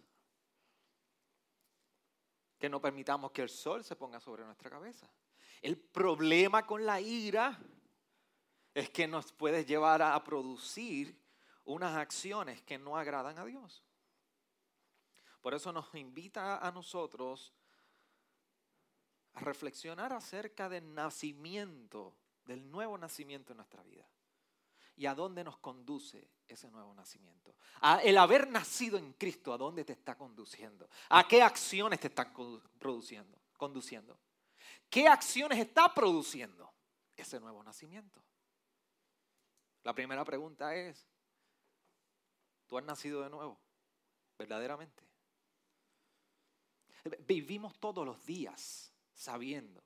Que 2.60 2.70
no 2.70 2.80
permitamos 2.80 3.32
que 3.32 3.42
el 3.42 3.50
sol 3.50 3.84
se 3.84 3.96
ponga 3.96 4.20
sobre 4.20 4.46
nuestra 4.46 4.70
cabeza. 4.70 5.10
El 5.64 5.76
problema 5.76 6.64
con 6.68 6.86
la 6.86 7.02
ira 7.02 7.60
es 8.76 8.92
que 8.92 9.08
nos 9.08 9.34
puede 9.34 9.66
llevar 9.66 10.04
a 10.04 10.24
producir 10.24 11.20
unas 11.64 11.98
acciones 11.98 12.62
que 12.62 12.78
no 12.78 12.96
agradan 12.96 13.40
a 13.40 13.46
Dios. 13.46 13.84
Por 15.42 15.56
eso 15.56 15.74
nos 15.74 15.94
invita 15.96 16.60
a 16.60 16.72
nosotros 16.72 17.54
a 19.34 19.40
reflexionar 19.40 20.14
acerca 20.14 20.70
del 20.70 20.94
nacimiento, 20.94 22.16
del 22.46 22.70
nuevo 22.70 22.98
nacimiento 22.98 23.54
en 23.54 23.58
nuestra 23.58 23.84
vida. 23.84 24.08
Y 24.96 25.08
a 25.08 25.16
dónde 25.16 25.44
nos 25.44 25.58
conduce 25.58 26.30
ese 26.48 26.70
nuevo 26.70 26.94
nacimiento. 26.94 27.56
A 27.82 28.02
el 28.04 28.18
haber 28.18 28.48
nacido 28.48 28.98
en 28.98 29.14
Cristo, 29.14 29.52
¿a 29.52 29.58
dónde 29.58 29.84
te 29.84 29.94
está 29.94 30.16
conduciendo? 30.16 30.88
¿A 31.10 31.28
qué 31.28 31.42
acciones 31.42 32.00
te 32.00 32.08
están 32.08 32.32
produciendo, 32.78 33.40
conduciendo? 33.58 34.20
¿Qué 34.90 35.08
acciones 35.08 35.58
está 35.58 35.92
produciendo 35.94 36.72
ese 37.18 37.40
nuevo 37.40 37.64
nacimiento? 37.64 38.22
La 39.84 39.94
primera 39.94 40.24
pregunta 40.24 40.76
es, 40.76 41.08
¿tú 42.68 42.78
has 42.78 42.84
nacido 42.84 43.24
de 43.24 43.32
nuevo? 43.32 43.60
¿Verdaderamente? 44.38 45.04
Vivimos 47.26 47.78
todos 47.80 48.06
los 48.06 48.24
días 48.26 48.93
sabiendo 49.14 49.84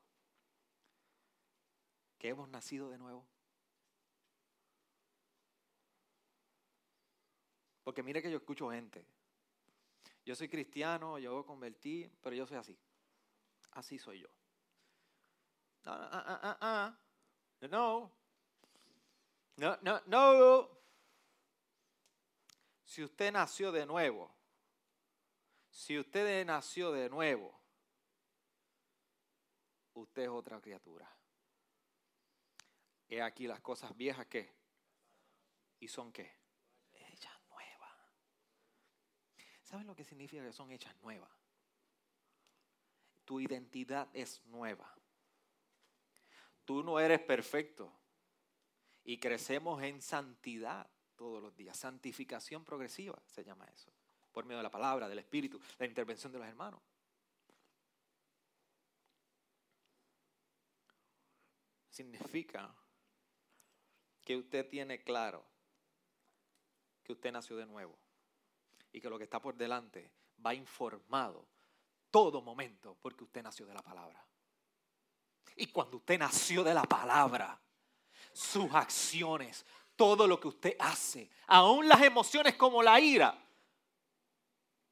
que 2.18 2.30
hemos 2.30 2.50
nacido 2.50 2.90
de 2.90 2.98
nuevo? 2.98 3.28
Porque 7.84 8.04
mire 8.04 8.22
que 8.22 8.30
yo 8.30 8.38
escucho 8.38 8.70
gente. 8.70 9.06
Yo 10.26 10.36
soy 10.36 10.50
cristiano, 10.50 11.18
yo 11.20 11.46
convertí, 11.46 12.12
pero 12.22 12.36
yo 12.36 12.46
soy 12.46 12.58
así. 12.58 12.78
Así 13.72 13.98
soy 13.98 14.20
yo. 14.20 14.28
No, 15.86 15.98
no, 17.62 18.20
no, 19.56 19.82
no, 19.82 20.02
no. 20.06 20.70
Si 22.84 23.04
usted 23.04 23.32
nació 23.32 23.72
de 23.72 23.86
nuevo, 23.86 24.36
si 25.70 25.98
usted 25.98 26.46
nació 26.46 26.92
de 26.92 27.10
nuevo, 27.10 27.57
usted 30.02 30.24
es 30.24 30.30
otra 30.30 30.60
criatura. 30.62 31.10
He 33.08 33.22
aquí 33.22 33.48
las 33.48 33.62
cosas 33.62 33.96
viejas 33.96 34.28
que. 34.28 34.54
¿Y 35.80 35.88
son 35.88 36.12
qué? 36.12 36.32
Hechas 36.94 37.40
nuevas. 37.50 37.94
¿Saben 39.64 39.88
lo 39.88 39.96
que 39.96 40.04
significa 40.04 40.44
que 40.44 40.52
son 40.52 40.72
hechas 40.72 40.96
nuevas? 40.98 41.32
Tu 43.26 43.40
identidad 43.40 44.10
es 44.14 44.44
nueva. 44.46 44.94
Tú 46.66 46.84
no 46.84 47.00
eres 47.00 47.20
perfecto. 47.20 47.94
Y 49.04 49.20
crecemos 49.20 49.82
en 49.84 50.02
santidad 50.02 50.90
todos 51.16 51.42
los 51.42 51.56
días. 51.56 51.78
Santificación 51.78 52.66
progresiva 52.66 53.22
se 53.26 53.44
llama 53.44 53.66
eso. 53.74 53.92
Por 54.32 54.46
medio 54.46 54.58
de 54.58 54.64
la 54.64 54.72
palabra, 54.72 55.08
del 55.08 55.20
Espíritu, 55.20 55.62
la 55.80 55.86
intervención 55.86 56.32
de 56.32 56.40
los 56.40 56.48
hermanos. 56.48 56.82
Significa 61.98 62.72
que 64.22 64.38
usted 64.38 64.70
tiene 64.70 65.04
claro 65.04 65.44
que 67.04 67.14
usted 67.14 67.32
nació 67.32 67.58
de 67.58 67.66
nuevo 67.66 67.98
y 68.92 69.02
que 69.02 69.10
lo 69.10 69.18
que 69.18 69.24
está 69.24 69.42
por 69.42 69.56
delante 69.56 70.12
va 70.46 70.54
informado 70.54 71.48
todo 72.12 72.42
momento 72.42 72.96
porque 73.02 73.24
usted 73.24 73.42
nació 73.42 73.66
de 73.66 73.74
la 73.74 73.82
palabra. 73.82 74.24
Y 75.56 75.68
cuando 75.68 75.98
usted 75.98 76.20
nació 76.20 76.64
de 76.64 76.76
la 76.76 76.84
palabra, 76.84 77.60
sus 78.32 78.72
acciones, 78.74 79.66
todo 79.96 80.28
lo 80.28 80.40
que 80.40 80.50
usted 80.50 80.76
hace, 80.78 81.32
aún 81.48 81.88
las 81.88 82.02
emociones 82.04 82.56
como 82.56 82.84
la 82.84 83.00
ira, 83.00 83.44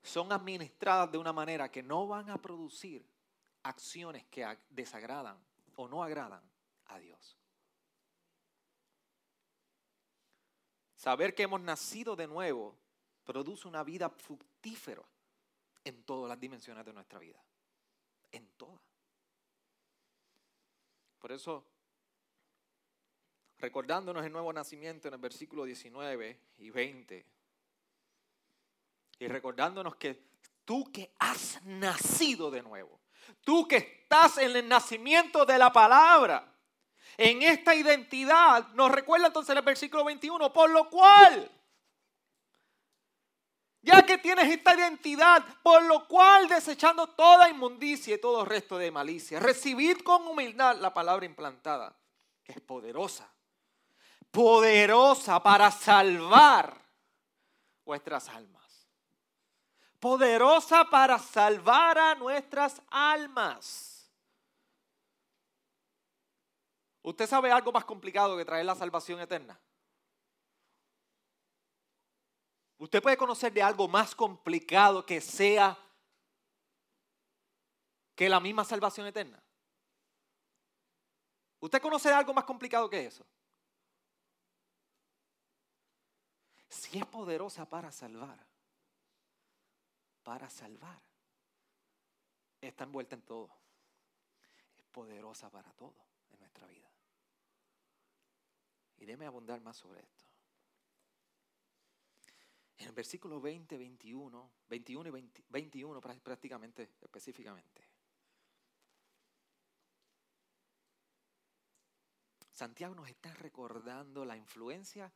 son 0.01 0.31
administradas 0.31 1.11
de 1.11 1.19
una 1.19 1.33
manera 1.33 1.69
que 1.69 1.83
no 1.83 2.07
van 2.07 2.31
a 2.31 2.41
producir 2.41 3.07
acciones 3.61 4.25
que 4.25 4.57
desagradan 4.69 5.37
o 5.75 5.87
no 5.87 6.03
agradan 6.03 6.41
a 6.87 6.99
Dios. 6.99 7.37
Saber 10.95 11.35
que 11.35 11.43
hemos 11.43 11.61
nacido 11.61 12.15
de 12.15 12.27
nuevo 12.27 12.75
produce 13.23 13.67
una 13.67 13.83
vida 13.83 14.09
fructífera 14.09 15.03
en 15.83 16.03
todas 16.03 16.29
las 16.29 16.39
dimensiones 16.39 16.85
de 16.85 16.93
nuestra 16.93 17.19
vida. 17.19 17.39
En 18.31 18.47
todas. 18.57 18.81
Por 21.19 21.31
eso, 21.31 21.65
recordándonos 23.59 24.25
el 24.25 24.31
nuevo 24.31 24.51
nacimiento 24.51 25.07
en 25.07 25.13
el 25.13 25.19
versículo 25.19 25.63
19 25.63 26.39
y 26.57 26.69
20, 26.69 27.25
y 29.19 29.27
recordándonos 29.27 29.95
que 29.95 30.21
tú 30.65 30.91
que 30.91 31.13
has 31.19 31.63
nacido 31.65 32.51
de 32.51 32.61
nuevo, 32.61 32.99
tú 33.41 33.67
que 33.67 33.77
estás 33.77 34.37
en 34.39 34.55
el 34.55 34.67
nacimiento 34.67 35.45
de 35.45 35.57
la 35.57 35.71
palabra, 35.71 36.54
en 37.17 37.41
esta 37.43 37.75
identidad, 37.75 38.67
nos 38.73 38.91
recuerda 38.91 39.27
entonces 39.27 39.55
el 39.55 39.61
versículo 39.61 40.03
21, 40.03 40.51
por 40.51 40.69
lo 40.69 40.89
cual, 40.89 41.49
ya 43.81 44.03
que 44.05 44.17
tienes 44.17 44.49
esta 44.49 44.75
identidad, 44.75 45.43
por 45.63 45.83
lo 45.83 46.07
cual 46.07 46.47
desechando 46.47 47.07
toda 47.07 47.49
inmundicia 47.49 48.15
y 48.15 48.21
todo 48.21 48.43
resto 48.43 48.77
de 48.77 48.91
malicia, 48.91 49.39
recibid 49.39 49.99
con 49.99 50.27
humildad 50.27 50.77
la 50.77 50.93
palabra 50.93 51.25
implantada, 51.25 51.95
que 52.43 52.53
es 52.53 52.61
poderosa, 52.61 53.29
poderosa 54.31 55.41
para 55.41 55.71
salvar 55.71 56.85
vuestras 57.85 58.27
almas. 58.27 58.89
Poderosa 59.99 60.85
para 60.85 61.17
salvar 61.17 61.97
a 61.97 62.15
nuestras 62.15 62.81
almas. 62.89 63.94
¿Usted 67.05 67.27
sabe 67.27 67.51
algo 67.51 67.71
más 67.71 67.85
complicado 67.85 68.35
que 68.35 68.43
traer 68.43 68.65
la 68.65 68.73
salvación 68.73 69.19
eterna? 69.19 69.59
Usted 72.79 72.99
puede 72.99 73.15
conocer 73.15 73.53
de 73.53 73.61
algo 73.61 73.87
más 73.87 74.15
complicado 74.15 75.05
que 75.05 75.21
sea 75.21 75.77
que 78.15 78.27
la 78.27 78.39
misma 78.39 78.65
salvación 78.65 79.05
eterna. 79.05 79.39
¿Usted 81.59 81.79
conoce 81.79 82.09
de 82.09 82.15
algo 82.15 82.33
más 82.33 82.43
complicado 82.43 82.89
que 82.89 83.05
eso? 83.05 83.23
Si 86.69 86.97
es 86.97 87.05
poderosa 87.05 87.69
para 87.69 87.91
salvar, 87.91 88.43
para 90.23 90.49
salvar, 90.49 90.99
está 92.59 92.83
envuelta 92.83 93.13
en 93.13 93.21
todo. 93.21 93.55
Es 94.75 94.85
poderosa 94.87 95.51
para 95.51 95.71
todo 95.73 95.93
en 96.31 96.39
nuestra 96.39 96.65
vida. 96.65 96.84
Y 98.97 99.05
déme 99.05 99.25
abundar 99.25 99.61
más 99.61 99.77
sobre 99.77 100.01
esto. 100.01 100.25
En 102.77 102.87
el 102.87 102.93
versículo 102.93 103.39
20, 103.39 103.77
21, 103.77 104.51
21 104.67 105.17
y 105.17 105.31
21 105.49 106.01
prácticamente, 106.01 106.91
específicamente. 107.01 107.95
Santiago 112.51 112.95
nos 112.95 113.09
está 113.09 113.33
recordando 113.33 114.23
la 114.23 114.37
influencia 114.37 115.11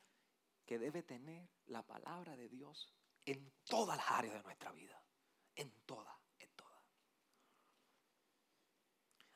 que 0.65 0.77
debe 0.77 1.03
tener 1.03 1.49
la 1.67 1.83
palabra 1.83 2.35
de 2.35 2.49
Dios 2.49 2.93
en 3.25 3.51
todas 3.63 3.97
las 3.97 4.11
áreas 4.11 4.35
de 4.35 4.43
nuestra 4.43 4.71
vida. 4.71 5.01
En 5.55 5.71
todas, 5.85 6.15
en 6.37 6.49
todas. 6.51 6.83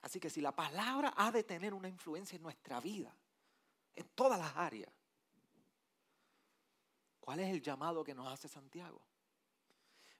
Así 0.01 0.19
que 0.19 0.29
si 0.29 0.41
la 0.41 0.55
palabra 0.55 1.13
ha 1.15 1.31
de 1.31 1.43
tener 1.43 1.73
una 1.73 1.87
influencia 1.87 2.35
en 2.35 2.43
nuestra 2.43 2.79
vida, 2.81 3.15
en 3.95 4.07
todas 4.09 4.39
las 4.39 4.55
áreas, 4.55 4.91
¿cuál 7.19 7.39
es 7.39 7.49
el 7.49 7.61
llamado 7.61 8.03
que 8.03 8.13
nos 8.13 8.27
hace 8.27 8.47
Santiago? 8.47 9.01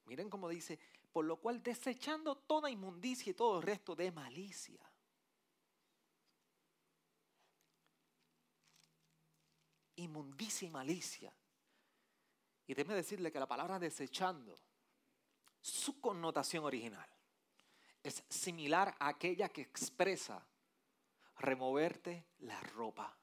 Miren 0.06 0.30
cómo 0.30 0.50
dice, 0.50 0.80
por 1.12 1.26
lo 1.26 1.38
cual 1.38 1.62
desechando 1.62 2.36
toda 2.36 2.70
inmundicia 2.70 3.32
y 3.32 3.34
todo 3.34 3.58
el 3.58 3.64
resto 3.64 3.96
de 3.96 4.12
malicia. 4.12 4.82
Inmundicia 9.96 10.68
y 10.68 10.72
malicia. 10.72 11.34
Y 12.66 12.74
déjeme 12.74 12.96
decirle 12.96 13.32
que 13.32 13.40
la 13.40 13.48
palabra 13.48 13.80
desechando, 13.80 14.60
su 15.62 16.02
connotación 16.02 16.66
original, 16.66 17.08
es 18.02 18.24
similar 18.28 18.96
a 19.00 19.10
aquella 19.10 19.50
que 19.50 19.62
expresa 19.62 20.46
removerte 21.38 22.26
la 22.40 22.60
ropa. 22.62 23.18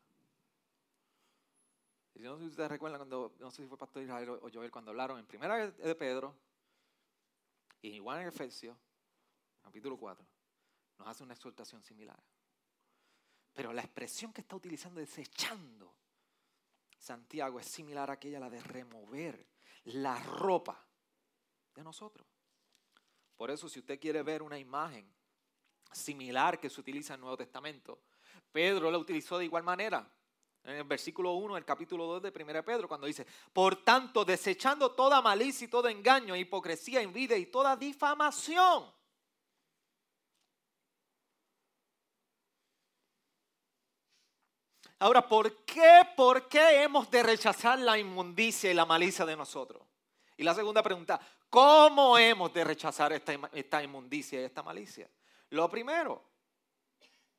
Yo 2.20 2.32
no 2.32 2.36
sé 2.36 2.44
si 2.44 2.50
ustedes 2.50 2.70
recuerdan 2.70 2.98
cuando, 2.98 3.34
no 3.38 3.50
sé 3.50 3.62
si 3.62 3.68
fue 3.68 3.78
Pastor 3.78 4.02
Israel 4.02 4.28
o 4.28 4.50
Joel, 4.52 4.70
cuando 4.70 4.90
hablaron 4.90 5.18
en 5.18 5.26
primera 5.26 5.70
de 5.70 5.94
Pedro 5.94 6.36
y 7.80 7.88
igual 7.94 8.20
en 8.20 8.28
Efesios, 8.28 8.76
capítulo 9.62 9.96
4, 9.96 10.26
nos 10.98 11.08
hace 11.08 11.22
una 11.22 11.32
exhortación 11.32 11.82
similar. 11.82 12.22
Pero 13.54 13.72
la 13.72 13.80
expresión 13.80 14.34
que 14.34 14.42
está 14.42 14.54
utilizando 14.54 15.00
desechando 15.00 15.94
Santiago 16.98 17.58
es 17.58 17.66
similar 17.66 18.10
a 18.10 18.14
aquella, 18.14 18.38
la 18.38 18.50
de 18.50 18.60
remover 18.60 19.46
la 19.84 20.22
ropa 20.22 20.86
de 21.74 21.82
nosotros. 21.82 22.26
Por 23.34 23.50
eso, 23.50 23.66
si 23.66 23.78
usted 23.78 23.98
quiere 23.98 24.22
ver 24.22 24.42
una 24.42 24.58
imagen 24.58 25.10
similar 25.90 26.60
que 26.60 26.68
se 26.68 26.82
utiliza 26.82 27.14
en 27.14 27.18
el 27.18 27.22
Nuevo 27.22 27.38
Testamento, 27.38 28.02
Pedro 28.52 28.90
la 28.90 28.98
utilizó 28.98 29.38
de 29.38 29.46
igual 29.46 29.62
manera. 29.62 30.06
En 30.70 30.76
el 30.76 30.84
versículo 30.84 31.32
1 31.32 31.56
del 31.56 31.64
capítulo 31.64 32.06
2 32.06 32.22
de 32.22 32.44
1 32.44 32.64
Pedro, 32.64 32.86
cuando 32.86 33.08
dice, 33.08 33.26
por 33.52 33.84
tanto, 33.84 34.24
desechando 34.24 34.92
toda 34.92 35.20
malicia 35.20 35.64
y 35.64 35.68
todo 35.68 35.88
engaño, 35.88 36.36
hipocresía, 36.36 37.00
envidia 37.00 37.36
y 37.36 37.46
toda 37.46 37.76
difamación. 37.76 38.84
Ahora, 45.00 45.26
¿por 45.26 45.64
qué, 45.64 46.02
¿por 46.14 46.48
qué 46.48 46.82
hemos 46.82 47.10
de 47.10 47.22
rechazar 47.24 47.78
la 47.80 47.98
inmundicia 47.98 48.70
y 48.70 48.74
la 48.74 48.86
malicia 48.86 49.26
de 49.26 49.36
nosotros? 49.36 49.82
Y 50.36 50.44
la 50.44 50.54
segunda 50.54 50.82
pregunta, 50.84 51.18
¿cómo 51.48 52.16
hemos 52.16 52.52
de 52.52 52.62
rechazar 52.62 53.12
esta, 53.12 53.32
esta 53.52 53.82
inmundicia 53.82 54.40
y 54.40 54.44
esta 54.44 54.62
malicia? 54.62 55.10
Lo 55.48 55.68
primero, 55.68 56.29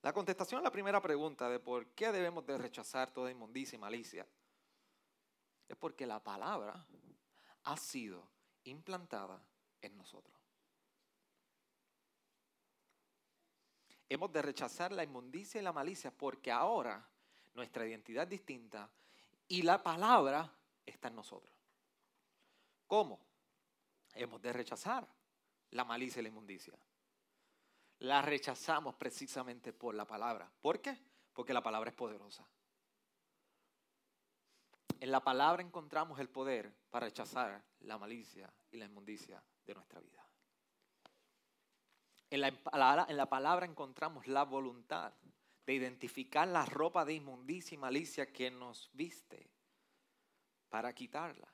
la 0.01 0.13
contestación 0.13 0.59
a 0.59 0.63
la 0.63 0.71
primera 0.71 1.01
pregunta 1.01 1.47
de 1.49 1.59
por 1.59 1.87
qué 1.89 2.11
debemos 2.11 2.45
de 2.45 2.57
rechazar 2.57 3.11
toda 3.11 3.29
inmundicia 3.29 3.75
y 3.75 3.79
malicia 3.79 4.27
es 5.67 5.77
porque 5.77 6.05
la 6.05 6.23
palabra 6.23 6.85
ha 7.63 7.77
sido 7.77 8.27
implantada 8.63 9.41
en 9.81 9.95
nosotros. 9.95 10.35
Hemos 14.09 14.31
de 14.33 14.41
rechazar 14.41 14.91
la 14.91 15.03
inmundicia 15.03 15.61
y 15.61 15.63
la 15.63 15.71
malicia 15.71 16.11
porque 16.11 16.51
ahora 16.51 17.07
nuestra 17.53 17.87
identidad 17.87 18.27
distinta 18.27 18.89
y 19.47 19.61
la 19.61 19.81
palabra 19.81 20.51
está 20.85 21.07
en 21.07 21.15
nosotros. 21.15 21.53
¿Cómo? 22.87 23.19
Hemos 24.13 24.41
de 24.41 24.51
rechazar 24.51 25.07
la 25.69 25.85
malicia 25.85 26.19
y 26.19 26.23
la 26.23 26.29
inmundicia. 26.29 26.73
La 28.01 28.21
rechazamos 28.21 28.95
precisamente 28.95 29.73
por 29.73 29.93
la 29.93 30.05
palabra. 30.05 30.51
¿Por 30.61 30.81
qué? 30.81 30.97
Porque 31.33 31.53
la 31.53 31.61
palabra 31.61 31.91
es 31.91 31.95
poderosa. 31.95 32.43
En 34.99 35.11
la 35.11 35.19
palabra 35.19 35.61
encontramos 35.61 36.19
el 36.19 36.27
poder 36.27 36.73
para 36.89 37.05
rechazar 37.05 37.63
la 37.81 37.99
malicia 37.99 38.51
y 38.71 38.77
la 38.77 38.85
inmundicia 38.85 39.43
de 39.65 39.75
nuestra 39.75 39.99
vida. 39.99 40.25
En 42.31 42.41
la, 42.41 43.05
en 43.07 43.17
la 43.17 43.29
palabra 43.29 43.67
encontramos 43.67 44.25
la 44.25 44.45
voluntad 44.45 45.13
de 45.67 45.73
identificar 45.73 46.47
la 46.47 46.65
ropa 46.65 47.05
de 47.05 47.13
inmundicia 47.13 47.75
y 47.75 47.77
malicia 47.77 48.33
que 48.33 48.49
nos 48.49 48.89
viste 48.93 49.47
para 50.69 50.93
quitarla 50.93 51.53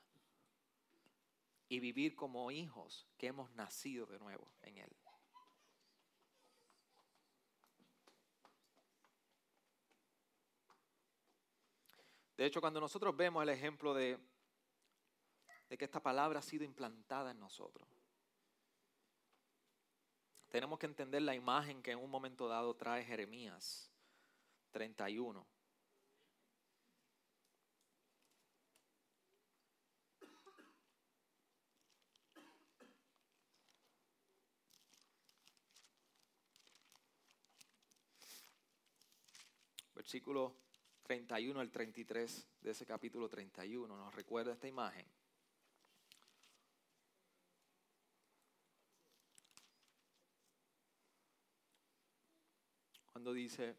y 1.67 1.81
vivir 1.81 2.15
como 2.15 2.51
hijos 2.51 3.05
que 3.17 3.27
hemos 3.27 3.51
nacido 3.51 4.05
de 4.05 4.19
nuevo 4.19 4.47
en 4.61 4.77
Él. 4.77 4.95
De 12.37 12.45
hecho, 12.45 12.61
cuando 12.61 12.79
nosotros 12.79 13.17
vemos 13.17 13.41
el 13.41 13.49
ejemplo 13.49 13.95
de, 13.95 14.19
que 15.67 15.85
esta 15.85 15.99
palabra 15.99 16.37
ha 16.37 16.43
sido 16.43 16.63
implantada 16.63 17.31
en 17.31 17.39
nosotros, 17.39 17.89
tenemos 20.47 20.77
que 20.77 20.85
entender 20.85 21.23
la 21.23 21.33
imagen 21.33 21.81
que 21.81 21.91
en 21.91 21.99
un 21.99 22.11
momento 22.11 22.47
dado 22.47 22.75
trae 22.75 23.03
Jeremías 23.03 23.91
31. 24.71 25.45
Versículo 39.95 40.66
31 41.07 41.61
al 41.61 41.71
33 41.71 42.47
de 42.59 42.71
ese 42.71 42.85
capítulo 42.85 43.29
31 43.29 43.95
nos 43.95 44.13
recuerda 44.13 44.51
esta 44.51 44.67
imagen. 44.67 45.05
Cuando 53.13 53.31
dice, 53.33 53.77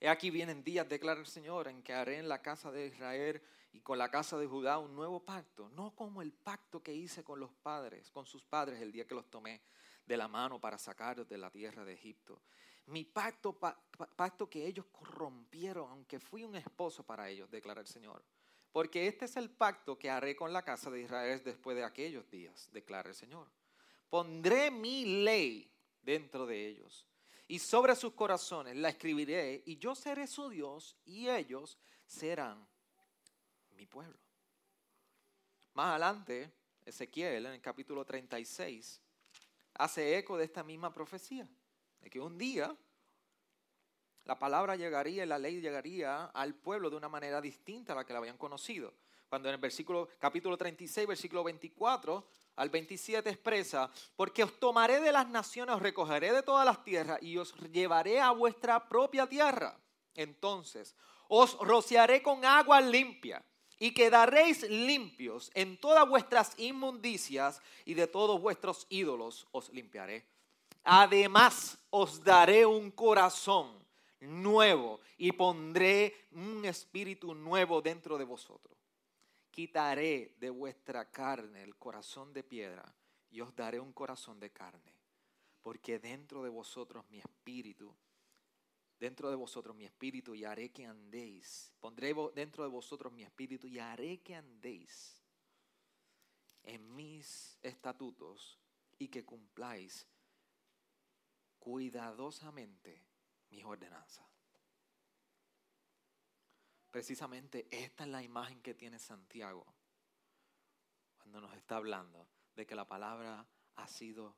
He 0.00 0.08
aquí 0.08 0.30
vienen 0.30 0.64
días, 0.64 0.88
declara 0.88 1.20
el 1.20 1.26
Señor, 1.26 1.68
en 1.68 1.84
que 1.84 1.92
haré 1.92 2.18
en 2.18 2.28
la 2.28 2.42
casa 2.42 2.72
de 2.72 2.88
Israel 2.88 3.40
y 3.72 3.80
con 3.80 3.96
la 3.96 4.10
casa 4.10 4.36
de 4.36 4.48
Judá 4.48 4.78
un 4.78 4.96
nuevo 4.96 5.24
pacto, 5.24 5.68
no 5.68 5.94
como 5.94 6.20
el 6.20 6.32
pacto 6.32 6.82
que 6.82 6.92
hice 6.92 7.22
con 7.22 7.38
los 7.38 7.54
padres, 7.54 8.10
con 8.10 8.26
sus 8.26 8.44
padres 8.44 8.80
el 8.80 8.90
día 8.90 9.06
que 9.06 9.14
los 9.14 9.30
tomé 9.30 9.62
de 10.04 10.16
la 10.16 10.26
mano 10.26 10.60
para 10.60 10.78
sacarlos 10.78 11.28
de 11.28 11.38
la 11.38 11.50
tierra 11.50 11.84
de 11.84 11.92
Egipto. 11.92 12.42
Mi 12.86 13.04
pacto, 13.04 13.58
pacto 13.58 14.48
que 14.50 14.66
ellos 14.66 14.86
corrompieron, 14.90 15.90
aunque 15.90 16.18
fui 16.18 16.44
un 16.44 16.56
esposo 16.56 17.04
para 17.04 17.28
ellos, 17.28 17.50
declara 17.50 17.80
el 17.80 17.86
Señor. 17.86 18.24
Porque 18.72 19.06
este 19.06 19.26
es 19.26 19.36
el 19.36 19.50
pacto 19.50 19.98
que 19.98 20.10
haré 20.10 20.34
con 20.34 20.52
la 20.52 20.62
casa 20.62 20.90
de 20.90 21.02
Israel 21.02 21.42
después 21.44 21.76
de 21.76 21.84
aquellos 21.84 22.28
días, 22.30 22.68
declara 22.72 23.10
el 23.10 23.14
Señor. 23.14 23.48
Pondré 24.08 24.70
mi 24.70 25.22
ley 25.22 25.70
dentro 26.02 26.46
de 26.46 26.66
ellos 26.66 27.06
y 27.48 27.58
sobre 27.58 27.94
sus 27.94 28.14
corazones 28.14 28.76
la 28.76 28.88
escribiré 28.88 29.62
y 29.66 29.76
yo 29.76 29.94
seré 29.94 30.26
su 30.26 30.48
Dios 30.48 30.96
y 31.04 31.28
ellos 31.28 31.78
serán 32.06 32.66
mi 33.72 33.86
pueblo. 33.86 34.18
Más 35.74 35.90
adelante, 35.90 36.50
Ezequiel 36.84 37.46
en 37.46 37.52
el 37.52 37.60
capítulo 37.60 38.04
36 38.04 39.00
hace 39.74 40.18
eco 40.18 40.36
de 40.36 40.44
esta 40.44 40.62
misma 40.62 40.92
profecía, 40.92 41.48
de 42.02 42.10
que 42.10 42.20
un 42.20 42.36
día 42.36 42.76
la 44.24 44.38
palabra 44.38 44.76
llegaría 44.76 45.24
y 45.24 45.26
la 45.26 45.38
ley 45.38 45.60
llegaría 45.60 46.26
al 46.26 46.54
pueblo 46.54 46.90
de 46.90 46.96
una 46.96 47.08
manera 47.08 47.40
distinta 47.40 47.92
a 47.92 47.96
la 47.96 48.04
que 48.04 48.12
la 48.12 48.18
habían 48.18 48.36
conocido. 48.36 48.94
cuando 49.28 49.48
en 49.48 49.54
el 49.54 49.60
versículo, 49.62 50.10
capítulo 50.18 50.58
36, 50.58 51.06
versículo 51.06 51.42
24 51.42 52.26
al 52.56 52.68
27 52.68 53.30
expresa, 53.30 53.90
porque 54.14 54.44
os 54.44 54.60
tomaré 54.60 55.00
de 55.00 55.10
las 55.10 55.26
naciones, 55.26 55.74
os 55.74 55.80
recogeré 55.80 56.34
de 56.34 56.42
todas 56.42 56.66
las 56.66 56.84
tierras 56.84 57.18
y 57.22 57.38
os 57.38 57.54
llevaré 57.72 58.20
a 58.20 58.30
vuestra 58.32 58.86
propia 58.86 59.26
tierra. 59.26 59.74
Entonces, 60.14 60.94
os 61.28 61.56
rociaré 61.60 62.22
con 62.22 62.44
agua 62.44 62.82
limpia 62.82 63.42
y 63.78 63.94
quedaréis 63.94 64.68
limpios 64.68 65.50
en 65.54 65.78
todas 65.78 66.06
vuestras 66.06 66.52
inmundicias 66.58 67.62
y 67.86 67.94
de 67.94 68.06
todos 68.06 68.38
vuestros 68.38 68.86
ídolos 68.90 69.48
os 69.50 69.70
limpiaré. 69.70 70.26
Además, 70.84 71.78
os 71.90 72.22
daré 72.22 72.66
un 72.66 72.90
corazón 72.90 73.82
nuevo 74.20 75.00
y 75.16 75.32
pondré 75.32 76.26
un 76.32 76.64
espíritu 76.64 77.34
nuevo 77.34 77.80
dentro 77.80 78.18
de 78.18 78.24
vosotros. 78.24 78.78
Quitaré 79.50 80.34
de 80.38 80.50
vuestra 80.50 81.10
carne 81.10 81.62
el 81.62 81.76
corazón 81.76 82.32
de 82.32 82.42
piedra 82.42 82.94
y 83.30 83.40
os 83.40 83.54
daré 83.54 83.80
un 83.80 83.92
corazón 83.92 84.40
de 84.40 84.50
carne, 84.50 84.94
porque 85.62 85.98
dentro 85.98 86.42
de 86.42 86.48
vosotros 86.48 87.04
mi 87.10 87.18
espíritu, 87.18 87.94
dentro 88.98 89.30
de 89.30 89.36
vosotros 89.36 89.76
mi 89.76 89.84
espíritu 89.84 90.34
y 90.34 90.44
haré 90.44 90.70
que 90.70 90.86
andéis, 90.86 91.72
pondré 91.80 92.14
dentro 92.34 92.64
de 92.64 92.70
vosotros 92.70 93.12
mi 93.12 93.22
espíritu 93.22 93.66
y 93.66 93.78
haré 93.78 94.20
que 94.20 94.34
andéis 94.34 95.22
en 96.62 96.94
mis 96.94 97.58
estatutos 97.62 98.58
y 98.98 99.08
que 99.08 99.24
cumpláis 99.24 100.06
cuidadosamente 101.62 103.06
mis 103.50 103.64
ordenanzas. 103.64 104.26
Precisamente 106.90 107.68
esta 107.70 108.02
es 108.02 108.10
la 108.10 108.20
imagen 108.20 108.60
que 108.60 108.74
tiene 108.74 108.98
Santiago 108.98 109.64
cuando 111.18 111.40
nos 111.40 111.54
está 111.54 111.76
hablando 111.76 112.28
de 112.56 112.66
que 112.66 112.74
la 112.74 112.88
palabra 112.88 113.46
ha 113.76 113.86
sido 113.86 114.36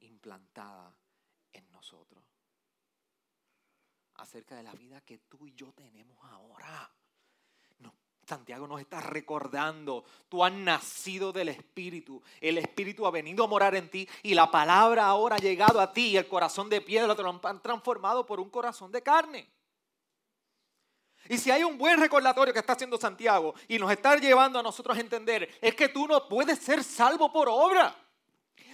implantada 0.00 0.98
en 1.52 1.70
nosotros. 1.70 2.24
Acerca 4.14 4.56
de 4.56 4.64
la 4.64 4.72
vida 4.72 5.00
que 5.02 5.18
tú 5.18 5.46
y 5.46 5.54
yo 5.54 5.72
tenemos 5.72 6.18
ahora. 6.24 6.92
Santiago 8.26 8.66
nos 8.66 8.80
está 8.80 9.00
recordando, 9.00 10.04
tú 10.28 10.44
has 10.44 10.52
nacido 10.52 11.32
del 11.32 11.48
Espíritu, 11.48 12.20
el 12.40 12.58
Espíritu 12.58 13.06
ha 13.06 13.12
venido 13.12 13.44
a 13.44 13.46
morar 13.46 13.76
en 13.76 13.88
ti 13.88 14.08
y 14.24 14.34
la 14.34 14.50
palabra 14.50 15.06
ahora 15.06 15.36
ha 15.36 15.38
llegado 15.38 15.80
a 15.80 15.92
ti 15.92 16.08
y 16.08 16.16
el 16.16 16.26
corazón 16.26 16.68
de 16.68 16.80
piedra 16.80 17.14
te 17.14 17.22
lo 17.22 17.30
han 17.30 17.62
transformado 17.62 18.26
por 18.26 18.40
un 18.40 18.50
corazón 18.50 18.90
de 18.90 19.00
carne. 19.00 19.48
Y 21.28 21.38
si 21.38 21.52
hay 21.52 21.62
un 21.62 21.78
buen 21.78 22.00
recordatorio 22.00 22.52
que 22.52 22.58
está 22.58 22.72
haciendo 22.72 22.98
Santiago 22.98 23.54
y 23.68 23.78
nos 23.78 23.92
está 23.92 24.16
llevando 24.16 24.58
a 24.58 24.62
nosotros 24.62 24.96
a 24.96 25.00
entender, 25.00 25.48
es 25.60 25.74
que 25.76 25.88
tú 25.88 26.08
no 26.08 26.28
puedes 26.28 26.58
ser 26.58 26.82
salvo 26.82 27.32
por 27.32 27.48
obra. 27.48 27.94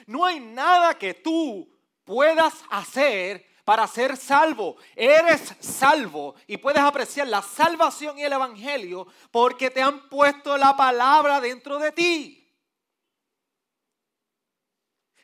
No 0.07 0.25
hay 0.25 0.41
nada 0.41 0.97
que 0.97 1.13
tú 1.13 1.71
puedas 2.05 2.55
hacer 2.71 3.52
para 3.65 3.87
ser 3.87 4.17
salvo. 4.17 4.77
Eres 4.97 5.55
salvo 5.61 6.35
y 6.47 6.57
puedes 6.57 6.83
apreciar 6.83 7.29
la 7.29 7.43
salvación 7.43 8.19
y 8.19 8.25
el 8.25 8.33
Evangelio 8.33 9.07
porque 9.31 9.71
te 9.71 9.83
han 9.83 10.09
puesto 10.09 10.57
la 10.57 10.77
palabra 10.77 11.41
dentro 11.41 11.79
de 11.79 11.93
ti. 11.93 12.39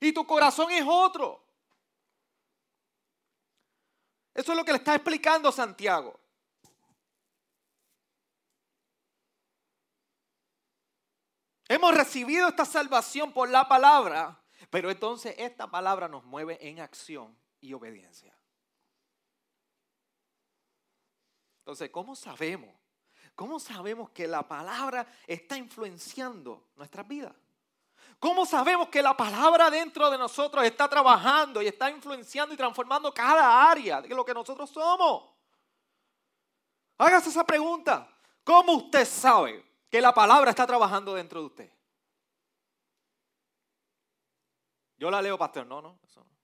Y 0.00 0.12
tu 0.12 0.26
corazón 0.26 0.70
es 0.70 0.84
otro. 0.86 1.44
Eso 4.32 4.52
es 4.52 4.58
lo 4.58 4.64
que 4.64 4.72
le 4.72 4.78
está 4.78 4.94
explicando 4.94 5.50
Santiago. 5.50 6.18
Hemos 11.66 11.94
recibido 11.94 12.48
esta 12.48 12.64
salvación 12.64 13.32
por 13.32 13.50
la 13.50 13.68
palabra, 13.68 14.40
pero 14.70 14.90
entonces 14.90 15.34
esta 15.36 15.66
palabra 15.66 16.08
nos 16.08 16.24
mueve 16.24 16.56
en 16.66 16.80
acción 16.80 17.36
y 17.60 17.72
obediencia. 17.72 18.34
Entonces, 21.60 21.90
¿cómo 21.90 22.16
sabemos? 22.16 22.70
¿Cómo 23.34 23.60
sabemos 23.60 24.10
que 24.10 24.26
la 24.26 24.46
palabra 24.46 25.06
está 25.26 25.56
influenciando 25.56 26.68
nuestras 26.76 27.06
vidas? 27.06 27.34
¿Cómo 28.18 28.46
sabemos 28.46 28.88
que 28.88 29.02
la 29.02 29.16
palabra 29.16 29.70
dentro 29.70 30.10
de 30.10 30.18
nosotros 30.18 30.64
está 30.64 30.88
trabajando 30.88 31.62
y 31.62 31.68
está 31.68 31.90
influenciando 31.90 32.54
y 32.54 32.56
transformando 32.56 33.12
cada 33.12 33.70
área 33.70 34.02
de 34.02 34.08
lo 34.08 34.24
que 34.24 34.34
nosotros 34.34 34.70
somos? 34.70 35.30
Hágase 36.96 37.28
esa 37.28 37.44
pregunta. 37.44 38.08
¿Cómo 38.42 38.72
usted 38.72 39.04
sabe 39.04 39.68
que 39.88 40.00
la 40.00 40.12
palabra 40.12 40.50
está 40.50 40.66
trabajando 40.66 41.14
dentro 41.14 41.40
de 41.40 41.46
usted. 41.46 41.72
Yo 44.96 45.10
la 45.10 45.22
leo, 45.22 45.38
pastor. 45.38 45.66
No, 45.66 45.80
no, 45.80 45.98
eso 46.04 46.24
no. 46.24 46.37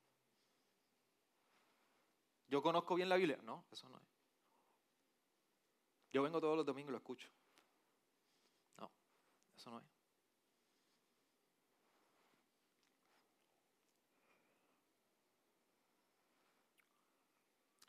Yo 2.54 2.62
conozco 2.62 2.94
bien 2.94 3.08
la 3.08 3.16
Biblia. 3.16 3.36
No, 3.42 3.64
eso 3.72 3.88
no 3.88 3.96
es. 3.96 4.04
Yo 6.12 6.22
vengo 6.22 6.40
todos 6.40 6.56
los 6.56 6.64
domingos 6.64 6.90
y 6.90 6.92
lo 6.92 6.98
escucho. 6.98 7.28
No, 8.78 8.88
eso 9.56 9.72
no 9.72 9.80
es. 9.80 9.84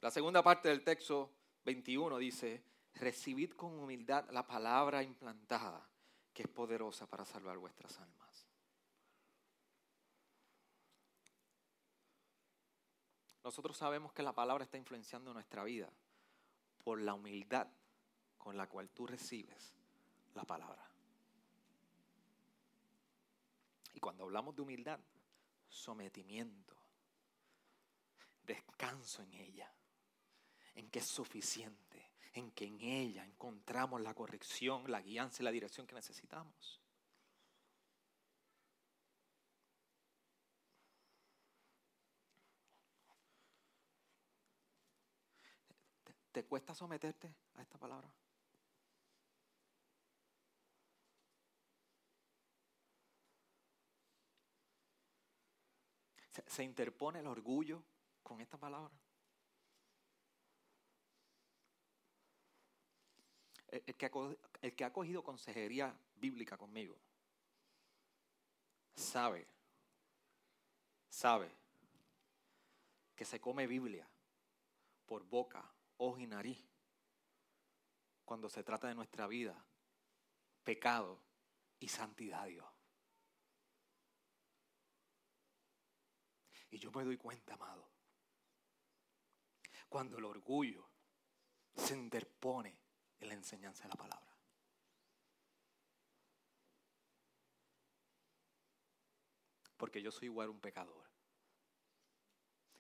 La 0.02 0.10
segunda 0.10 0.42
parte 0.42 0.70
del 0.70 0.84
texto 0.84 1.30
21 1.64 2.18
dice, 2.18 2.64
recibid 2.96 3.52
con 3.52 3.78
humildad 3.78 4.28
la 4.32 4.48
palabra 4.48 5.04
implantada, 5.04 5.88
que 6.34 6.42
es 6.42 6.50
poderosa 6.50 7.06
para 7.06 7.24
salvar 7.24 7.60
vuestras 7.60 8.00
almas. 8.00 8.25
Nosotros 13.46 13.78
sabemos 13.78 14.12
que 14.12 14.24
la 14.24 14.34
palabra 14.34 14.66
está 14.66 14.78
influenciando 14.78 15.32
nuestra 15.34 15.64
vida 15.64 15.90
por 16.84 17.00
la 17.00 17.14
humildad 17.14 17.68
con 18.38 18.58
la 18.58 18.68
cual 18.68 18.90
tú 18.90 19.08
recibes 19.08 19.74
la 20.34 20.44
palabra. 20.44 20.84
Y 23.94 24.00
cuando 24.02 24.24
hablamos 24.26 24.56
de 24.56 24.64
humildad, 24.64 25.00
sometimiento, 25.70 26.76
descanso 28.44 29.22
en 29.22 29.34
ella, 29.36 29.72
en 30.74 30.90
que 30.90 31.00
es 31.00 31.08
suficiente 31.08 31.86
en 32.36 32.52
que 32.52 32.66
en 32.66 32.82
ella 32.82 33.24
encontramos 33.24 34.02
la 34.02 34.14
corrección, 34.14 34.92
la 34.92 35.02
guianza 35.02 35.42
y 35.42 35.46
la 35.46 35.52
dirección 35.52 35.88
que 35.88 35.96
necesitamos. 35.96 36.82
¿Te, 46.36 46.44
cuesta 46.44 46.76
someterte 46.76 47.34
a 47.56 47.62
esta 47.62 47.78
palabra? 47.78 48.12
se 56.48 56.64
interpone 56.64 57.20
el 57.20 57.28
orgullo 57.28 57.82
con 58.22 58.42
esta 58.42 58.58
palabra? 58.58 58.94
el 63.70 63.96
que, 63.96 64.84
ha, 64.84 64.92
cogido 64.92 65.24
consejería 65.24 65.98
bíblica 66.16 66.58
conmigo 66.58 66.98
sabe, 68.94 69.48
sabe 71.10 71.50
que 73.16 73.24
se 73.24 73.40
come 73.40 73.68
Biblia 73.68 74.06
por 75.06 75.24
boca, 75.24 75.75
ojo 75.98 76.20
y 76.20 76.28
nariz 76.28 76.64
cuando 78.24 78.50
se 78.50 78.64
trata 78.64 78.88
de 78.88 78.96
nuestra 78.96 79.28
vida, 79.28 79.66
pecado 80.64 81.22
y 81.80 81.88
santidad 81.88 82.42
a 82.42 82.46
Dios. 82.46 82.68
Y 86.72 86.80
yo 86.80 86.92
me 86.92 87.04
doy 87.04 87.18
cuenta, 87.18 87.54
amado, 87.54 87.90
cuando 89.88 90.18
el 90.18 90.26
orgullo 90.26 90.90
se 91.76 91.96
interpone 91.96 92.78
en 93.20 93.28
la 93.28 93.36
enseñanza 93.36 93.84
de 93.84 93.90
la 93.90 93.96
palabra. 93.96 94.36
Porque 99.78 100.02
yo 100.02 100.12
soy 100.12 100.26
igual 100.26 100.50
un 100.50 100.60
pecador. 100.60 101.06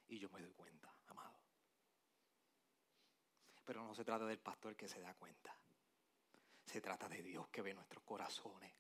Y 0.08 0.20
yo 0.20 0.30
me 0.30 0.42
doy 0.42 0.54
cuenta. 0.54 0.95
Pero 3.66 3.84
no 3.84 3.96
se 3.96 4.06
trata 4.06 4.26
del 4.26 4.40
pastor 4.40 4.76
que 4.76 4.88
se 4.88 5.02
da 5.02 5.14
cuenta. 5.16 5.54
Se 6.64 6.82
trata 6.82 7.10
de 7.10 7.22
Dios 7.22 7.48
que 7.50 7.62
ve 7.62 7.74
nuestros 7.74 8.04
corazones. 8.04 8.72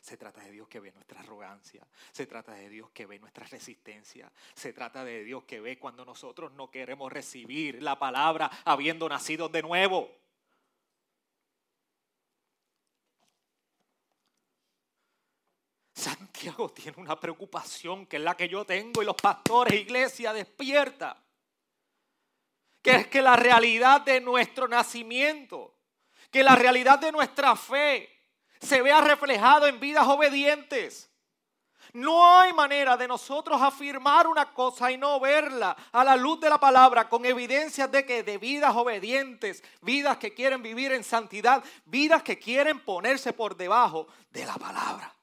Se 0.00 0.18
trata 0.18 0.42
de 0.42 0.50
Dios 0.50 0.68
que 0.68 0.80
ve 0.80 0.92
nuestra 0.92 1.20
arrogancia. 1.20 1.86
Se 2.12 2.26
trata 2.26 2.52
de 2.52 2.68
Dios 2.68 2.90
que 2.90 3.06
ve 3.06 3.18
nuestra 3.18 3.46
resistencia. 3.46 4.30
Se 4.54 4.74
trata 4.74 5.02
de 5.02 5.24
Dios 5.24 5.44
que 5.44 5.60
ve 5.60 5.78
cuando 5.78 6.04
nosotros 6.04 6.52
no 6.52 6.70
queremos 6.70 7.10
recibir 7.10 7.82
la 7.82 7.98
palabra 7.98 8.50
habiendo 8.64 9.08
nacido 9.08 9.48
de 9.48 9.62
nuevo. 9.62 10.10
Santiago 15.94 16.70
tiene 16.70 17.00
una 17.00 17.18
preocupación 17.18 18.06
que 18.06 18.16
es 18.16 18.22
la 18.22 18.36
que 18.36 18.46
yo 18.46 18.66
tengo 18.66 19.00
y 19.00 19.06
los 19.06 19.16
pastores, 19.16 19.72
iglesia, 19.72 20.34
despierta. 20.34 21.23
Que 22.84 22.96
es 22.96 23.06
que 23.06 23.22
la 23.22 23.34
realidad 23.34 24.02
de 24.02 24.20
nuestro 24.20 24.68
nacimiento, 24.68 25.74
que 26.30 26.42
la 26.42 26.54
realidad 26.54 26.98
de 26.98 27.10
nuestra 27.10 27.56
fe 27.56 28.10
se 28.60 28.82
vea 28.82 29.00
reflejado 29.00 29.66
en 29.66 29.80
vidas 29.80 30.06
obedientes. 30.06 31.10
No 31.94 32.38
hay 32.38 32.52
manera 32.52 32.96
de 32.96 33.08
nosotros 33.08 33.62
afirmar 33.62 34.26
una 34.26 34.52
cosa 34.52 34.92
y 34.92 34.98
no 34.98 35.18
verla 35.18 35.74
a 35.92 36.04
la 36.04 36.14
luz 36.14 36.40
de 36.40 36.50
la 36.50 36.60
palabra 36.60 37.08
con 37.08 37.24
evidencias 37.24 37.90
de 37.90 38.04
que 38.04 38.22
de 38.22 38.36
vidas 38.36 38.74
obedientes, 38.76 39.62
vidas 39.80 40.18
que 40.18 40.34
quieren 40.34 40.60
vivir 40.60 40.92
en 40.92 41.04
santidad, 41.04 41.64
vidas 41.86 42.22
que 42.22 42.38
quieren 42.38 42.80
ponerse 42.80 43.32
por 43.32 43.56
debajo 43.56 44.08
de 44.30 44.44
la 44.44 44.56
palabra. 44.56 45.14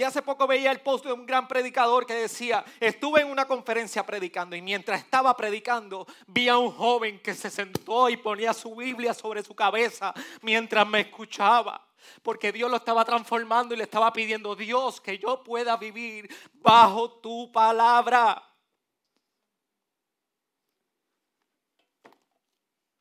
Y 0.00 0.02
hace 0.02 0.22
poco 0.22 0.46
veía 0.46 0.70
el 0.70 0.80
post 0.80 1.04
de 1.04 1.12
un 1.12 1.26
gran 1.26 1.46
predicador 1.46 2.06
que 2.06 2.14
decía, 2.14 2.64
estuve 2.80 3.20
en 3.20 3.28
una 3.28 3.44
conferencia 3.44 4.02
predicando 4.06 4.56
y 4.56 4.62
mientras 4.62 4.98
estaba 4.98 5.36
predicando 5.36 6.06
vi 6.26 6.48
a 6.48 6.56
un 6.56 6.72
joven 6.72 7.20
que 7.20 7.34
se 7.34 7.50
sentó 7.50 8.08
y 8.08 8.16
ponía 8.16 8.54
su 8.54 8.74
Biblia 8.74 9.12
sobre 9.12 9.42
su 9.42 9.54
cabeza 9.54 10.14
mientras 10.40 10.88
me 10.88 11.00
escuchaba. 11.00 11.86
Porque 12.22 12.50
Dios 12.50 12.70
lo 12.70 12.78
estaba 12.78 13.04
transformando 13.04 13.74
y 13.74 13.76
le 13.76 13.84
estaba 13.84 14.10
pidiendo, 14.10 14.56
Dios, 14.56 15.02
que 15.02 15.18
yo 15.18 15.44
pueda 15.44 15.76
vivir 15.76 16.34
bajo 16.54 17.20
tu 17.20 17.52
palabra. 17.52 18.42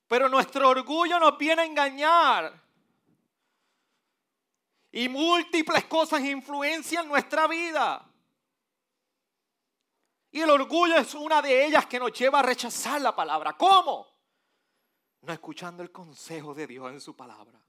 Pero 0.05 0.27
nuestro 0.27 0.67
orgullo 0.67 1.17
nos 1.17 1.37
viene 1.37 1.61
a 1.61 1.65
engañar. 1.65 2.68
Y 4.91 5.07
múltiples 5.07 5.85
cosas 5.85 6.21
influencian 6.21 7.07
nuestra 7.07 7.47
vida. 7.47 8.05
Y 10.31 10.41
el 10.41 10.49
orgullo 10.49 10.97
es 10.97 11.13
una 11.15 11.41
de 11.41 11.65
ellas 11.65 11.85
que 11.85 11.99
nos 11.99 12.11
lleva 12.11 12.39
a 12.39 12.43
rechazar 12.43 13.01
la 13.01 13.15
palabra. 13.15 13.53
¿Cómo? 13.53 14.07
No 15.21 15.33
escuchando 15.33 15.83
el 15.83 15.91
consejo 15.91 16.53
de 16.53 16.67
Dios 16.67 16.91
en 16.91 17.01
su 17.01 17.15
palabra. 17.15 17.59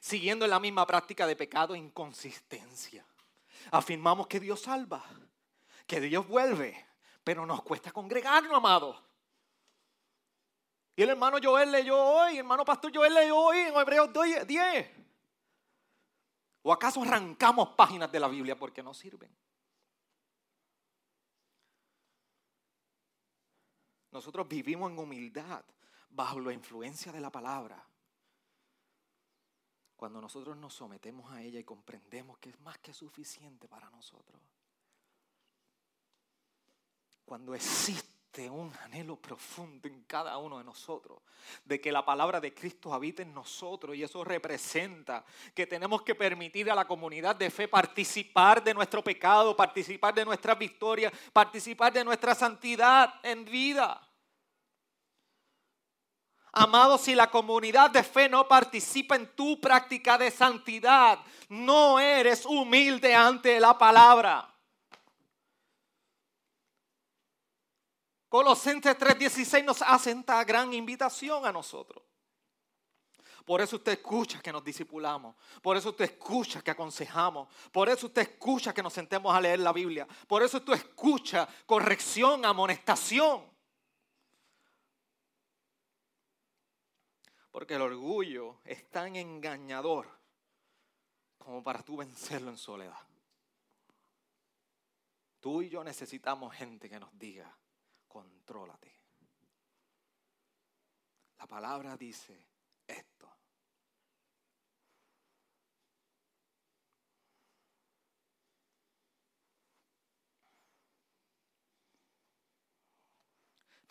Siguiendo 0.00 0.46
la 0.46 0.60
misma 0.60 0.86
práctica 0.86 1.26
de 1.26 1.36
pecado 1.36 1.74
e 1.74 1.78
inconsistencia. 1.78 3.04
Afirmamos 3.70 4.26
que 4.26 4.38
Dios 4.38 4.60
salva, 4.60 5.02
que 5.86 6.00
Dios 6.00 6.26
vuelve, 6.28 6.86
pero 7.24 7.46
nos 7.46 7.62
cuesta 7.62 7.90
congregarnos, 7.90 8.54
amado. 8.54 9.02
Y 10.94 11.02
el 11.02 11.10
hermano 11.10 11.38
Joel 11.42 11.72
leyó 11.72 11.98
hoy, 11.98 12.34
el 12.34 12.38
hermano 12.38 12.64
pastor 12.64 12.90
Joel 12.94 13.12
leyó 13.12 13.36
hoy 13.36 13.58
en 13.58 13.74
Hebreos 13.74 14.10
10. 14.46 15.05
¿O 16.68 16.72
acaso 16.72 17.00
arrancamos 17.00 17.68
páginas 17.76 18.10
de 18.10 18.18
la 18.18 18.26
Biblia 18.26 18.58
porque 18.58 18.82
no 18.82 18.92
sirven? 18.92 19.30
Nosotros 24.10 24.48
vivimos 24.48 24.90
en 24.90 24.98
humildad 24.98 25.64
bajo 26.10 26.40
la 26.40 26.52
influencia 26.52 27.12
de 27.12 27.20
la 27.20 27.30
palabra. 27.30 27.86
Cuando 29.96 30.20
nosotros 30.20 30.56
nos 30.56 30.74
sometemos 30.74 31.30
a 31.30 31.40
ella 31.40 31.60
y 31.60 31.64
comprendemos 31.64 32.36
que 32.38 32.50
es 32.50 32.58
más 32.62 32.78
que 32.78 32.92
suficiente 32.92 33.68
para 33.68 33.88
nosotros. 33.90 34.42
Cuando 37.24 37.54
existe 37.54 38.15
un 38.50 38.72
anhelo 38.84 39.16
profundo 39.16 39.88
en 39.88 40.02
cada 40.04 40.36
uno 40.38 40.58
de 40.58 40.64
nosotros, 40.64 41.18
de 41.64 41.80
que 41.80 41.90
la 41.90 42.04
palabra 42.04 42.40
de 42.40 42.52
Cristo 42.52 42.92
habite 42.92 43.22
en 43.22 43.32
nosotros 43.32 43.96
y 43.96 44.02
eso 44.02 44.22
representa 44.22 45.24
que 45.54 45.66
tenemos 45.66 46.02
que 46.02 46.14
permitir 46.14 46.70
a 46.70 46.74
la 46.74 46.86
comunidad 46.86 47.34
de 47.34 47.50
fe 47.50 47.66
participar 47.66 48.62
de 48.62 48.74
nuestro 48.74 49.02
pecado, 49.02 49.56
participar 49.56 50.14
de 50.14 50.24
nuestra 50.24 50.54
victoria, 50.54 51.10
participar 51.32 51.92
de 51.92 52.04
nuestra 52.04 52.34
santidad 52.34 53.14
en 53.22 53.44
vida. 53.44 54.00
Amado, 56.52 56.96
si 56.96 57.14
la 57.14 57.30
comunidad 57.30 57.90
de 57.90 58.02
fe 58.02 58.28
no 58.28 58.48
participa 58.48 59.16
en 59.16 59.26
tu 59.36 59.60
práctica 59.60 60.16
de 60.16 60.30
santidad, 60.30 61.18
no 61.48 62.00
eres 62.00 62.46
humilde 62.46 63.14
ante 63.14 63.60
la 63.60 63.76
palabra. 63.76 64.55
Colosenses 68.28 68.96
3:16 68.98 69.64
nos 69.64 69.82
hace 69.82 70.10
esta 70.10 70.42
gran 70.44 70.72
invitación 70.72 71.46
a 71.46 71.52
nosotros. 71.52 72.02
Por 73.44 73.60
eso 73.60 73.76
usted 73.76 73.92
escucha 73.92 74.42
que 74.42 74.50
nos 74.50 74.64
disipulamos. 74.64 75.36
Por 75.62 75.76
eso 75.76 75.90
usted 75.90 76.06
escucha 76.06 76.62
que 76.62 76.72
aconsejamos. 76.72 77.48
Por 77.70 77.88
eso 77.88 78.08
usted 78.08 78.22
escucha 78.22 78.74
que 78.74 78.82
nos 78.82 78.92
sentemos 78.92 79.32
a 79.32 79.40
leer 79.40 79.60
la 79.60 79.72
Biblia. 79.72 80.06
Por 80.26 80.42
eso 80.42 80.56
usted 80.56 80.72
escucha 80.72 81.48
corrección, 81.64 82.44
amonestación. 82.44 83.48
Porque 87.52 87.74
el 87.74 87.82
orgullo 87.82 88.58
es 88.64 88.90
tan 88.90 89.14
engañador 89.14 90.08
como 91.38 91.62
para 91.62 91.82
tú 91.84 91.98
vencerlo 91.98 92.50
en 92.50 92.58
soledad. 92.58 92.98
Tú 95.38 95.62
y 95.62 95.68
yo 95.68 95.84
necesitamos 95.84 96.52
gente 96.52 96.90
que 96.90 96.98
nos 96.98 97.16
diga, 97.16 97.56
contrólate. 98.16 98.90
La 101.38 101.46
palabra 101.46 101.98
dice 101.98 102.46
esto. 102.86 103.30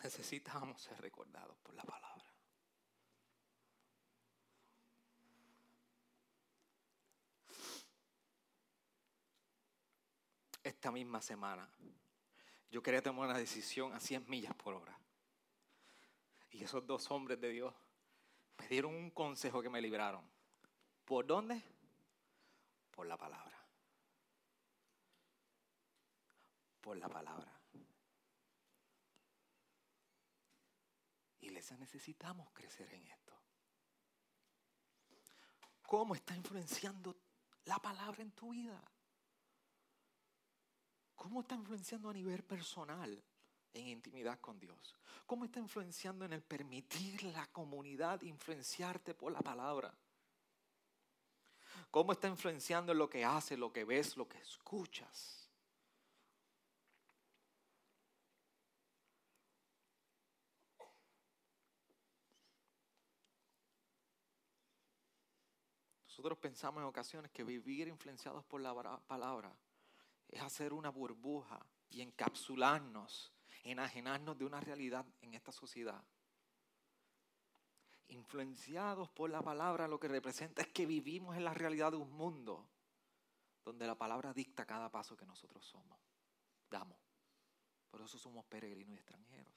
Necesitamos 0.02 0.82
ser 0.82 1.00
recordados 1.00 1.56
por 1.58 1.74
la 1.74 1.84
palabra. 1.84 2.24
Esta 10.64 10.90
misma 10.90 11.22
semana 11.22 11.70
yo 12.70 12.82
quería 12.82 13.02
tomar 13.02 13.28
una 13.28 13.38
decisión 13.38 13.92
a 13.92 14.00
100 14.00 14.28
millas 14.28 14.54
por 14.54 14.74
hora. 14.74 14.98
Y 16.50 16.64
esos 16.64 16.86
dos 16.86 17.10
hombres 17.10 17.40
de 17.40 17.50
Dios 17.50 17.74
me 18.58 18.68
dieron 18.68 18.94
un 18.94 19.10
consejo 19.10 19.62
que 19.62 19.70
me 19.70 19.80
libraron. 19.80 20.24
¿Por 21.04 21.26
dónde? 21.26 21.62
Por 22.90 23.06
la 23.06 23.16
palabra. 23.16 23.56
Por 26.80 26.96
la 26.96 27.08
palabra. 27.08 27.52
Iglesia, 31.40 31.76
necesitamos 31.76 32.50
crecer 32.52 32.92
en 32.92 33.06
esto. 33.06 33.34
¿Cómo 35.82 36.14
está 36.14 36.34
influenciando 36.34 37.16
la 37.66 37.78
palabra 37.78 38.22
en 38.22 38.32
tu 38.32 38.50
vida? 38.50 38.82
¿Cómo 41.16 41.40
está 41.40 41.54
influenciando 41.54 42.10
a 42.10 42.12
nivel 42.12 42.44
personal 42.44 43.22
en 43.72 43.88
intimidad 43.88 44.38
con 44.38 44.60
Dios? 44.60 44.94
¿Cómo 45.26 45.46
está 45.46 45.58
influenciando 45.58 46.24
en 46.24 46.34
el 46.34 46.42
permitir 46.42 47.24
la 47.24 47.46
comunidad 47.48 48.20
influenciarte 48.22 49.14
por 49.14 49.32
la 49.32 49.40
palabra? 49.40 49.92
¿Cómo 51.90 52.12
está 52.12 52.28
influenciando 52.28 52.92
en 52.92 52.98
lo 52.98 53.08
que 53.08 53.24
haces, 53.24 53.58
lo 53.58 53.72
que 53.72 53.84
ves, 53.84 54.16
lo 54.16 54.28
que 54.28 54.38
escuchas? 54.38 55.50
Nosotros 66.06 66.38
pensamos 66.38 66.80
en 66.80 66.86
ocasiones 66.86 67.30
que 67.30 67.44
vivir 67.44 67.88
influenciados 67.88 68.44
por 68.44 68.60
la 68.60 69.00
palabra 69.06 69.54
es 70.36 70.42
hacer 70.42 70.72
una 70.72 70.90
burbuja 70.90 71.64
y 71.88 72.02
encapsularnos, 72.02 73.32
enajenarnos 73.64 74.38
de 74.38 74.44
una 74.44 74.60
realidad 74.60 75.04
en 75.20 75.34
esta 75.34 75.50
sociedad. 75.50 76.02
Influenciados 78.08 79.08
por 79.10 79.30
la 79.30 79.42
palabra, 79.42 79.88
lo 79.88 79.98
que 79.98 80.08
representa 80.08 80.62
es 80.62 80.68
que 80.68 80.86
vivimos 80.86 81.36
en 81.36 81.44
la 81.44 81.54
realidad 81.54 81.90
de 81.90 81.96
un 81.96 82.12
mundo 82.12 82.68
donde 83.64 83.86
la 83.86 83.96
palabra 83.96 84.32
dicta 84.32 84.64
cada 84.64 84.90
paso 84.90 85.16
que 85.16 85.26
nosotros 85.26 85.64
somos, 85.64 85.98
damos. 86.70 86.98
Por 87.90 88.00
eso 88.02 88.18
somos 88.18 88.44
peregrinos 88.44 88.94
y 88.94 88.98
extranjeros. 88.98 89.54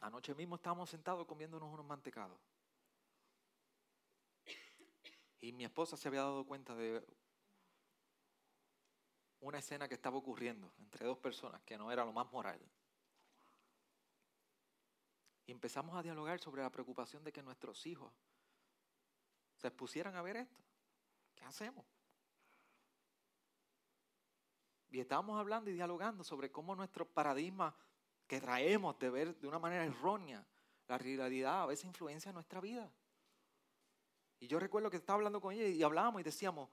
Anoche 0.00 0.34
mismo 0.34 0.56
estábamos 0.56 0.88
sentados 0.88 1.26
comiéndonos 1.26 1.72
unos 1.72 1.84
mantecados. 1.84 2.40
Y 5.40 5.52
mi 5.52 5.64
esposa 5.64 5.96
se 5.96 6.08
había 6.08 6.20
dado 6.20 6.44
cuenta 6.44 6.74
de 6.74 7.04
una 9.40 9.58
escena 9.58 9.88
que 9.88 9.94
estaba 9.94 10.16
ocurriendo 10.16 10.72
entre 10.78 11.06
dos 11.06 11.18
personas 11.18 11.62
que 11.62 11.78
no 11.78 11.90
era 11.90 12.04
lo 12.04 12.12
más 12.12 12.30
moral. 12.30 12.60
Y 15.46 15.52
empezamos 15.52 15.96
a 15.96 16.02
dialogar 16.02 16.38
sobre 16.38 16.62
la 16.62 16.70
preocupación 16.70 17.24
de 17.24 17.32
que 17.32 17.42
nuestros 17.42 17.86
hijos 17.86 18.12
se 19.56 19.68
expusieran 19.68 20.14
a 20.14 20.22
ver 20.22 20.36
esto. 20.36 20.62
¿Qué 21.34 21.44
hacemos? 21.44 21.84
Y 24.90 25.00
estábamos 25.00 25.38
hablando 25.38 25.70
y 25.70 25.74
dialogando 25.74 26.22
sobre 26.24 26.50
cómo 26.50 26.74
nuestro 26.74 27.06
paradigma 27.06 27.74
que 28.26 28.40
traemos 28.40 28.98
de 28.98 29.10
ver 29.10 29.36
de 29.38 29.46
una 29.46 29.58
manera 29.58 29.84
errónea 29.84 30.44
la 30.86 30.98
realidad 30.98 31.62
a 31.62 31.66
veces 31.66 31.86
influencia 31.86 32.32
nuestra 32.32 32.60
vida. 32.60 32.90
Y 34.40 34.48
yo 34.48 34.58
recuerdo 34.58 34.90
que 34.90 34.96
estaba 34.96 35.18
hablando 35.18 35.40
con 35.40 35.52
ella 35.52 35.66
y 35.66 35.82
hablábamos 35.82 36.22
y 36.22 36.24
decíamos, 36.24 36.70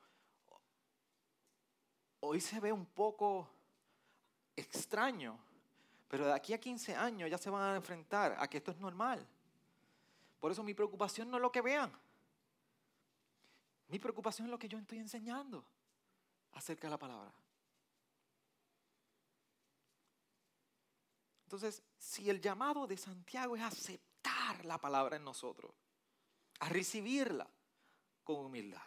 hoy 2.21 2.39
se 2.39 2.61
ve 2.61 2.71
un 2.71 2.85
poco 2.85 3.47
extraño, 4.55 5.37
pero 6.07 6.25
de 6.25 6.33
aquí 6.33 6.53
a 6.53 6.59
15 6.59 6.95
años 6.95 7.29
ya 7.29 7.37
se 7.37 7.49
van 7.49 7.73
a 7.73 7.75
enfrentar 7.75 8.37
a 8.39 8.47
que 8.49 8.57
esto 8.57 8.71
es 8.71 8.77
normal. 8.77 9.27
Por 10.39 10.51
eso 10.51 10.63
mi 10.63 10.73
preocupación 10.73 11.29
no 11.29 11.37
es 11.37 11.41
lo 11.41 11.51
que 11.51 11.61
vean. 11.61 11.91
Mi 13.89 13.99
preocupación 13.99 14.47
es 14.47 14.51
lo 14.51 14.59
que 14.59 14.69
yo 14.69 14.77
estoy 14.77 14.99
enseñando 14.99 15.65
acerca 16.53 16.87
de 16.87 16.91
la 16.91 16.97
palabra. 16.97 17.33
Entonces, 21.43 21.81
si 21.97 22.29
el 22.29 22.41
llamado 22.41 22.87
de 22.87 22.97
Santiago 22.97 23.55
es 23.55 23.63
aceptar 23.63 24.63
la 24.65 24.77
palabra 24.77 25.17
en 25.17 25.23
nosotros, 25.23 25.73
a 26.59 26.69
recibirla 26.69 27.47
con 28.27 28.45
humildad. 28.45 28.83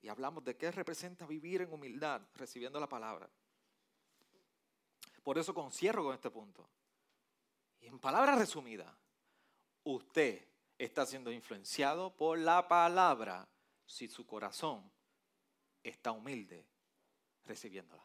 Y 0.00 0.08
hablamos 0.08 0.44
de 0.44 0.56
qué 0.56 0.72
representa 0.72 1.24
vivir 1.24 1.62
en 1.62 1.72
humildad, 1.72 2.20
recibiendo 2.34 2.80
la 2.80 2.88
palabra. 2.88 3.30
Por 5.22 5.38
eso 5.38 5.54
concierro 5.54 6.02
con 6.02 6.14
este 6.14 6.30
punto. 6.30 6.68
Y 7.80 7.86
en 7.86 7.98
palabras 8.00 8.38
resumidas, 8.38 8.92
usted 9.84 10.46
está 10.76 11.06
siendo 11.06 11.30
influenciado 11.30 12.14
por 12.14 12.36
la 12.38 12.66
palabra 12.66 13.48
si 13.86 14.08
su 14.08 14.26
corazón 14.26 14.90
está 15.82 16.10
humilde 16.10 16.66
recibiéndola. 17.44 18.04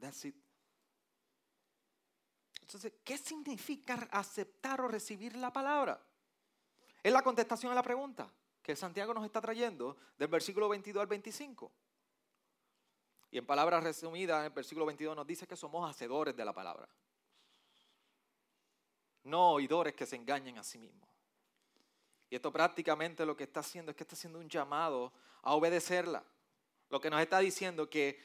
That's 0.00 0.24
it. 0.24 0.36
Entonces, 2.60 2.92
¿qué 3.04 3.16
significa 3.18 3.94
aceptar 4.10 4.80
o 4.80 4.88
recibir 4.88 5.36
la 5.36 5.52
palabra? 5.52 6.04
Es 7.02 7.12
la 7.12 7.22
contestación 7.22 7.72
a 7.72 7.74
la 7.74 7.82
pregunta 7.82 8.30
que 8.62 8.76
Santiago 8.76 9.12
nos 9.12 9.24
está 9.24 9.40
trayendo 9.40 9.96
del 10.16 10.28
versículo 10.28 10.68
22 10.68 11.00
al 11.00 11.08
25. 11.08 11.72
Y 13.32 13.38
en 13.38 13.46
palabras 13.46 13.82
resumidas, 13.82 14.44
el 14.44 14.52
versículo 14.52 14.86
22 14.86 15.16
nos 15.16 15.26
dice 15.26 15.46
que 15.46 15.56
somos 15.56 15.88
hacedores 15.90 16.36
de 16.36 16.44
la 16.44 16.52
palabra. 16.52 16.88
No 19.24 19.52
oidores 19.52 19.94
que 19.94 20.06
se 20.06 20.16
engañen 20.16 20.58
a 20.58 20.62
sí 20.62 20.78
mismos. 20.78 21.08
Y 22.30 22.36
esto 22.36 22.52
prácticamente 22.52 23.26
lo 23.26 23.36
que 23.36 23.44
está 23.44 23.60
haciendo 23.60 23.90
es 23.90 23.96
que 23.96 24.04
está 24.04 24.14
haciendo 24.14 24.38
un 24.38 24.48
llamado 24.48 25.12
a 25.42 25.54
obedecerla. 25.54 26.22
Lo 26.88 27.00
que 27.00 27.10
nos 27.10 27.20
está 27.20 27.38
diciendo 27.40 27.90
que 27.90 28.22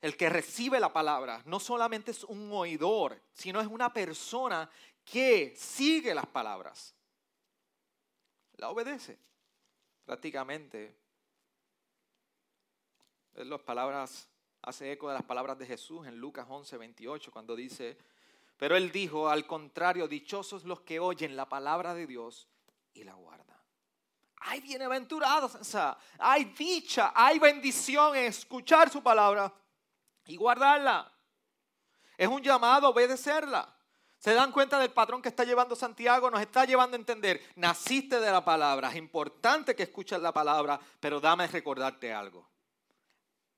el 0.00 0.16
que 0.16 0.30
recibe 0.30 0.80
la 0.80 0.92
palabra 0.92 1.42
no 1.44 1.60
solamente 1.60 2.12
es 2.12 2.24
un 2.24 2.50
oidor, 2.52 3.20
sino 3.32 3.60
es 3.60 3.66
una 3.66 3.92
persona 3.92 4.70
que 5.04 5.54
sigue 5.56 6.14
las 6.14 6.26
palabras. 6.26 6.94
La 8.60 8.68
obedece. 8.68 9.18
Prácticamente. 10.04 10.94
Las 13.32 13.60
palabras, 13.62 14.28
hace 14.60 14.92
eco 14.92 15.08
de 15.08 15.14
las 15.14 15.22
palabras 15.22 15.58
de 15.58 15.64
Jesús 15.64 16.06
en 16.06 16.18
Lucas 16.18 16.46
11, 16.46 16.76
28, 16.76 17.32
cuando 17.32 17.56
dice, 17.56 17.96
pero 18.58 18.76
él 18.76 18.92
dijo, 18.92 19.30
al 19.30 19.46
contrario, 19.46 20.06
dichosos 20.06 20.64
los 20.64 20.82
que 20.82 21.00
oyen 21.00 21.36
la 21.36 21.48
palabra 21.48 21.94
de 21.94 22.06
Dios 22.06 22.48
y 22.92 23.02
la 23.04 23.14
guardan. 23.14 23.56
Hay 24.42 24.60
sea, 25.62 25.96
hay 26.18 26.44
dicha, 26.44 27.12
hay 27.14 27.38
bendición 27.38 28.14
en 28.14 28.26
escuchar 28.26 28.90
su 28.90 29.02
palabra 29.02 29.54
y 30.26 30.36
guardarla. 30.36 31.10
Es 32.18 32.28
un 32.28 32.42
llamado 32.42 32.90
obedecerla. 32.90 33.74
¿Se 34.20 34.34
dan 34.34 34.52
cuenta 34.52 34.78
del 34.78 34.92
patrón 34.92 35.22
que 35.22 35.30
está 35.30 35.44
llevando 35.44 35.74
Santiago? 35.74 36.30
Nos 36.30 36.42
está 36.42 36.66
llevando 36.66 36.94
a 36.94 37.00
entender, 37.00 37.42
naciste 37.56 38.20
de 38.20 38.30
la 38.30 38.44
palabra, 38.44 38.90
es 38.90 38.96
importante 38.96 39.74
que 39.74 39.84
escuches 39.84 40.20
la 40.20 40.30
palabra, 40.30 40.78
pero 41.00 41.20
dame 41.20 41.46
recordarte 41.46 42.12
algo. 42.12 42.46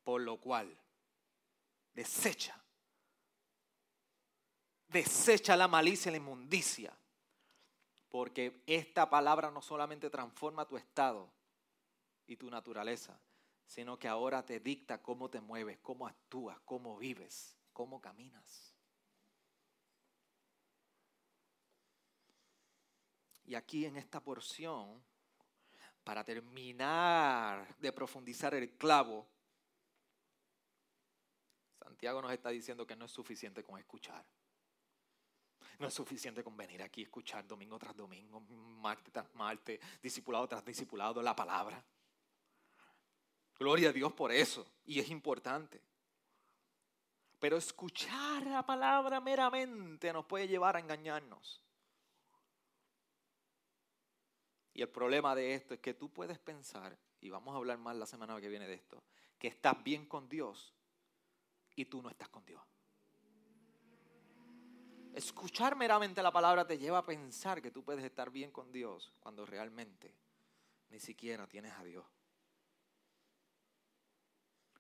Por 0.04 0.20
lo 0.20 0.40
cual, 0.40 0.78
desecha, 1.92 2.56
desecha 4.86 5.56
la 5.56 5.66
malicia 5.66 6.10
y 6.10 6.12
la 6.12 6.18
inmundicia, 6.18 6.96
porque 8.08 8.62
esta 8.64 9.10
palabra 9.10 9.50
no 9.50 9.62
solamente 9.62 10.10
transforma 10.10 10.68
tu 10.68 10.76
estado 10.76 11.28
y 12.24 12.36
tu 12.36 12.48
naturaleza, 12.48 13.18
sino 13.66 13.98
que 13.98 14.06
ahora 14.06 14.46
te 14.46 14.60
dicta 14.60 15.02
cómo 15.02 15.28
te 15.28 15.40
mueves, 15.40 15.80
cómo 15.80 16.06
actúas, 16.06 16.60
cómo 16.64 16.98
vives, 16.98 17.56
cómo 17.72 18.00
caminas. 18.00 18.71
Y 23.52 23.54
aquí 23.54 23.84
en 23.84 23.98
esta 23.98 24.18
porción, 24.18 25.04
para 26.02 26.24
terminar 26.24 27.76
de 27.76 27.92
profundizar 27.92 28.54
el 28.54 28.78
clavo, 28.78 29.28
Santiago 31.78 32.22
nos 32.22 32.32
está 32.32 32.48
diciendo 32.48 32.86
que 32.86 32.96
no 32.96 33.04
es 33.04 33.10
suficiente 33.10 33.62
con 33.62 33.78
escuchar. 33.78 34.24
No 35.78 35.86
es 35.86 35.92
suficiente 35.92 36.42
con 36.42 36.56
venir 36.56 36.82
aquí 36.82 37.02
a 37.02 37.04
escuchar 37.04 37.46
domingo 37.46 37.78
tras 37.78 37.94
domingo, 37.94 38.40
martes 38.40 39.12
tras 39.12 39.34
martes, 39.34 39.78
discipulado 40.00 40.48
tras 40.48 40.64
discipulado 40.64 41.20
la 41.20 41.36
palabra. 41.36 41.84
Gloria 43.58 43.90
a 43.90 43.92
Dios 43.92 44.14
por 44.14 44.32
eso. 44.32 44.66
Y 44.86 44.98
es 44.98 45.10
importante. 45.10 45.78
Pero 47.38 47.58
escuchar 47.58 48.46
la 48.46 48.64
palabra 48.64 49.20
meramente 49.20 50.10
nos 50.10 50.24
puede 50.24 50.48
llevar 50.48 50.76
a 50.76 50.80
engañarnos. 50.80 51.62
Y 54.74 54.82
el 54.82 54.88
problema 54.88 55.34
de 55.34 55.54
esto 55.54 55.74
es 55.74 55.80
que 55.80 55.94
tú 55.94 56.10
puedes 56.10 56.38
pensar, 56.38 56.98
y 57.20 57.30
vamos 57.30 57.54
a 57.54 57.58
hablar 57.58 57.78
más 57.78 57.96
la 57.96 58.06
semana 58.06 58.40
que 58.40 58.48
viene 58.48 58.66
de 58.66 58.74
esto, 58.74 59.02
que 59.38 59.48
estás 59.48 59.82
bien 59.82 60.06
con 60.06 60.28
Dios 60.28 60.74
y 61.74 61.84
tú 61.84 62.00
no 62.00 62.08
estás 62.08 62.28
con 62.28 62.44
Dios. 62.44 62.62
Escuchar 65.14 65.76
meramente 65.76 66.22
la 66.22 66.32
palabra 66.32 66.66
te 66.66 66.78
lleva 66.78 66.98
a 66.98 67.04
pensar 67.04 67.60
que 67.60 67.70
tú 67.70 67.84
puedes 67.84 68.02
estar 68.04 68.30
bien 68.30 68.50
con 68.50 68.72
Dios 68.72 69.12
cuando 69.20 69.44
realmente 69.44 70.14
ni 70.88 70.98
siquiera 70.98 71.46
tienes 71.46 71.72
a 71.72 71.84
Dios. 71.84 72.06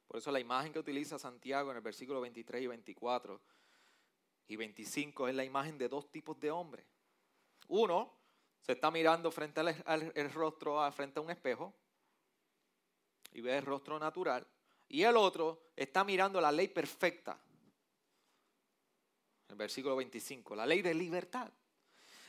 Por 0.06 0.18
eso 0.18 0.30
la 0.30 0.40
imagen 0.40 0.72
que 0.72 0.78
utiliza 0.78 1.18
Santiago 1.18 1.70
en 1.70 1.76
el 1.76 1.82
versículo 1.82 2.20
23 2.20 2.62
y 2.62 2.66
24 2.66 3.40
y 4.48 4.56
25 4.56 5.28
es 5.28 5.34
la 5.34 5.44
imagen 5.44 5.76
de 5.76 5.88
dos 5.88 6.10
tipos 6.10 6.38
de 6.40 6.50
hombres. 6.50 6.86
Uno 7.68 8.21
se 8.62 8.72
está 8.72 8.90
mirando 8.90 9.30
frente 9.30 9.60
al, 9.60 10.32
rostro, 10.32 10.90
frente 10.92 11.18
a 11.18 11.22
un 11.22 11.30
espejo 11.30 11.74
y 13.32 13.40
ve 13.40 13.58
el 13.58 13.64
rostro 13.64 13.98
natural. 13.98 14.46
Y 14.88 15.02
el 15.02 15.16
otro 15.16 15.70
está 15.76 16.04
mirando 16.04 16.40
la 16.40 16.50
ley 16.50 16.68
perfecta. 16.68 17.38
El 19.48 19.56
versículo 19.56 19.96
25, 19.96 20.56
la 20.56 20.66
ley 20.66 20.80
de 20.82 20.94
libertad. 20.94 21.50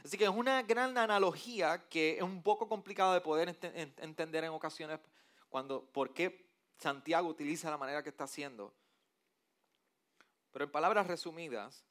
Así 0.04 0.17
que 0.17 0.26
es 0.26 0.30
una 0.30 0.62
gran 0.63 0.98
analogía 0.98 1.88
que 1.88 2.17
es 2.17 2.22
un 2.22 2.43
poco 2.43 2.67
complicado 2.67 3.13
de 3.13 3.22
poder 3.22 3.58
entender 3.98 4.43
en 4.43 4.52
ocasiones 4.52 5.00
cuando, 5.50 5.86
¿por 5.86 6.13
qué 6.13 6.44
Santiago 6.84 7.29
utiliza 7.29 7.69
la 7.69 7.77
manera 7.77 8.04
que 8.04 8.10
está 8.10 8.25
haciendo. 8.25 8.73
Pero 10.52 10.65
en 10.65 10.71
palabras 10.71 11.08
resumidas, 11.08 11.86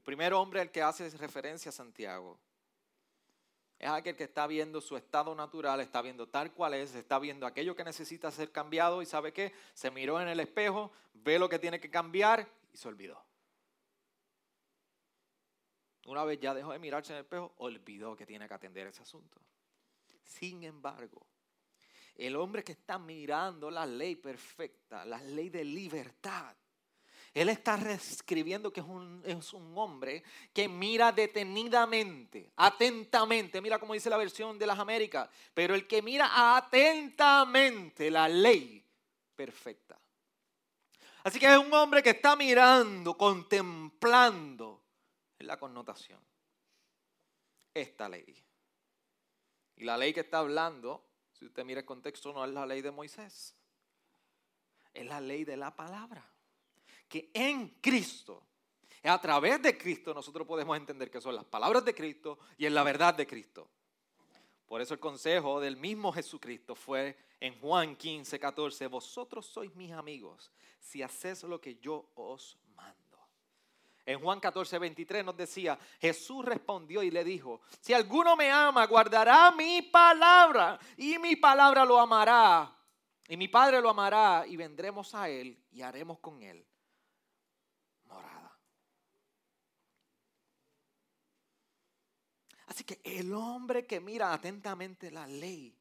el 0.00 0.04
primer 0.04 0.32
hombre 0.32 0.62
al 0.62 0.70
que 0.70 0.80
hace 0.80 1.10
referencia 1.10 1.68
a 1.68 1.72
Santiago 1.72 2.38
es 3.78 3.90
aquel 3.90 4.16
que 4.16 4.24
está 4.24 4.46
viendo 4.46 4.80
su 4.80 4.96
estado 4.96 5.34
natural, 5.34 5.78
está 5.80 6.00
viendo 6.00 6.26
tal 6.26 6.54
cual 6.54 6.72
es, 6.72 6.94
está 6.94 7.18
viendo 7.18 7.46
aquello 7.46 7.76
que 7.76 7.84
necesita 7.84 8.30
ser 8.30 8.50
cambiado 8.50 9.02
y 9.02 9.06
sabe 9.06 9.34
qué, 9.34 9.52
se 9.74 9.90
miró 9.90 10.18
en 10.18 10.28
el 10.28 10.40
espejo, 10.40 10.90
ve 11.12 11.38
lo 11.38 11.50
que 11.50 11.58
tiene 11.58 11.78
que 11.78 11.90
cambiar 11.90 12.48
y 12.72 12.78
se 12.78 12.88
olvidó. 12.88 13.22
Una 16.06 16.24
vez 16.24 16.40
ya 16.40 16.54
dejó 16.54 16.72
de 16.72 16.78
mirarse 16.78 17.12
en 17.12 17.18
el 17.18 17.24
espejo, 17.24 17.52
olvidó 17.58 18.16
que 18.16 18.24
tiene 18.24 18.48
que 18.48 18.54
atender 18.54 18.86
ese 18.86 19.02
asunto. 19.02 19.38
Sin 20.24 20.64
embargo, 20.64 21.26
el 22.14 22.36
hombre 22.36 22.64
que 22.64 22.72
está 22.72 22.98
mirando 22.98 23.70
la 23.70 23.84
ley 23.84 24.16
perfecta, 24.16 25.04
la 25.04 25.20
ley 25.20 25.50
de 25.50 25.62
libertad, 25.62 26.56
él 27.32 27.48
está 27.48 27.76
reescribiendo 27.76 28.72
que 28.72 28.80
es 28.80 28.86
un, 29.52 29.72
hombre 29.76 30.24
que 30.52 30.68
mira 30.68 31.12
detenidamente, 31.12 32.52
atentamente, 32.56 33.60
mira 33.60 33.78
como 33.78 33.94
dice 33.94 34.10
la 34.10 34.16
versión 34.16 34.58
de 34.58 34.66
las 34.66 34.78
Américas, 34.78 35.28
pero 35.54 35.74
el 35.74 35.86
que 35.86 36.02
mira 36.02 36.56
atentamente 36.56 38.10
la 38.10 38.28
ley 38.28 38.84
perfecta. 39.36 39.98
Así 41.22 41.38
que 41.38 41.46
es 41.46 41.58
un 41.58 41.72
hombre 41.72 42.02
que 42.02 42.10
está 42.10 42.34
mirando, 42.34 43.16
contemplando, 43.16 44.82
la 45.38 45.58
connotación, 45.58 46.20
esta 47.72 48.08
ley. 48.08 48.44
Y 49.76 49.84
la 49.84 49.96
ley 49.96 50.12
que 50.12 50.20
está 50.20 50.38
hablando, 50.38 51.06
si 51.32 51.46
usted 51.46 51.64
mira 51.64 51.80
el 51.80 51.86
contexto, 51.86 52.32
no 52.32 52.44
es 52.44 52.50
la 52.50 52.66
ley 52.66 52.82
de 52.82 52.90
Moisés, 52.90 53.54
es 54.92 55.06
la 55.06 55.20
ley 55.20 55.44
de 55.44 55.56
la 55.56 55.74
palabra. 55.74 56.30
Que 57.10 57.28
en 57.34 57.80
Cristo, 57.80 58.40
a 59.02 59.20
través 59.20 59.60
de 59.60 59.76
Cristo, 59.76 60.14
nosotros 60.14 60.46
podemos 60.46 60.76
entender 60.76 61.10
que 61.10 61.20
son 61.20 61.34
las 61.34 61.44
palabras 61.44 61.84
de 61.84 61.92
Cristo 61.92 62.38
y 62.56 62.66
es 62.66 62.72
la 62.72 62.84
verdad 62.84 63.14
de 63.14 63.26
Cristo. 63.26 63.68
Por 64.64 64.80
eso 64.80 64.94
el 64.94 65.00
consejo 65.00 65.58
del 65.58 65.76
mismo 65.76 66.12
Jesucristo 66.12 66.76
fue 66.76 67.18
en 67.40 67.58
Juan 67.58 67.96
15, 67.96 68.38
14, 68.38 68.86
vosotros 68.86 69.44
sois 69.44 69.74
mis 69.74 69.90
amigos 69.90 70.52
si 70.78 71.02
hacéis 71.02 71.42
lo 71.42 71.60
que 71.60 71.74
yo 71.80 72.12
os 72.14 72.56
mando. 72.76 73.18
En 74.06 74.20
Juan 74.20 74.38
14, 74.38 74.78
23 74.78 75.24
nos 75.24 75.36
decía, 75.36 75.76
Jesús 76.00 76.44
respondió 76.44 77.02
y 77.02 77.10
le 77.10 77.24
dijo, 77.24 77.60
si 77.80 77.92
alguno 77.92 78.36
me 78.36 78.52
ama, 78.52 78.86
guardará 78.86 79.50
mi 79.50 79.82
palabra 79.82 80.78
y 80.96 81.18
mi 81.18 81.34
palabra 81.34 81.84
lo 81.84 81.98
amará. 81.98 82.72
Y 83.26 83.36
mi 83.36 83.48
Padre 83.48 83.80
lo 83.80 83.90
amará 83.90 84.44
y 84.46 84.56
vendremos 84.56 85.14
a 85.14 85.28
él 85.28 85.60
y 85.70 85.82
haremos 85.82 86.18
con 86.18 86.42
él 86.42 86.64
Así 92.70 92.84
que 92.84 93.00
el 93.02 93.34
hombre 93.34 93.84
que 93.84 93.98
mira 93.98 94.32
atentamente 94.32 95.10
la 95.10 95.26
ley 95.26 95.76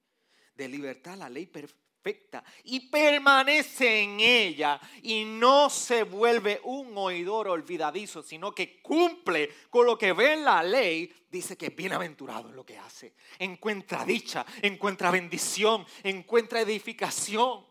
de 0.55 0.67
libertad, 0.67 1.15
la 1.17 1.29
ley 1.29 1.45
perfecta, 1.45 2.43
y 2.63 2.89
permanece 2.89 4.01
en 4.01 4.19
ella 4.19 4.81
y 5.03 5.23
no 5.23 5.69
se 5.69 6.01
vuelve 6.01 6.59
un 6.63 6.97
oidor 6.97 7.49
olvidadizo, 7.49 8.23
sino 8.23 8.55
que 8.55 8.81
cumple 8.81 9.51
con 9.69 9.85
lo 9.85 9.99
que 9.99 10.13
ve 10.13 10.33
en 10.33 10.43
la 10.43 10.63
ley, 10.63 11.13
dice 11.29 11.55
que 11.55 11.67
es 11.67 11.75
bienaventurado 11.75 12.49
en 12.49 12.55
lo 12.55 12.65
que 12.65 12.79
hace. 12.79 13.13
Encuentra 13.37 14.03
dicha, 14.03 14.43
encuentra 14.59 15.11
bendición, 15.11 15.85
encuentra 16.01 16.61
edificación. 16.61 17.68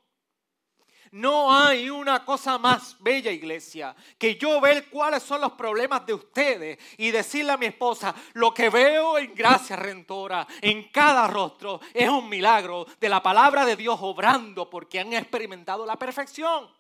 No 1.12 1.54
hay 1.54 1.90
una 1.90 2.24
cosa 2.24 2.58
más 2.58 2.96
bella, 3.00 3.30
iglesia, 3.30 3.94
que 4.18 4.36
yo 4.36 4.60
ver 4.60 4.88
cuáles 4.88 5.22
son 5.22 5.40
los 5.40 5.52
problemas 5.52 6.04
de 6.06 6.14
ustedes 6.14 6.78
y 6.96 7.10
decirle 7.10 7.52
a 7.52 7.56
mi 7.56 7.66
esposa, 7.66 8.14
lo 8.34 8.52
que 8.52 8.70
veo 8.70 9.18
en 9.18 9.34
gracia 9.34 9.76
rentora, 9.76 10.46
en 10.60 10.88
cada 10.90 11.26
rostro, 11.26 11.80
es 11.92 12.08
un 12.08 12.28
milagro 12.28 12.86
de 13.00 13.08
la 13.08 13.22
palabra 13.22 13.64
de 13.64 13.76
Dios 13.76 13.98
obrando 14.00 14.68
porque 14.68 15.00
han 15.00 15.12
experimentado 15.12 15.84
la 15.86 15.96
perfección. 15.96 16.77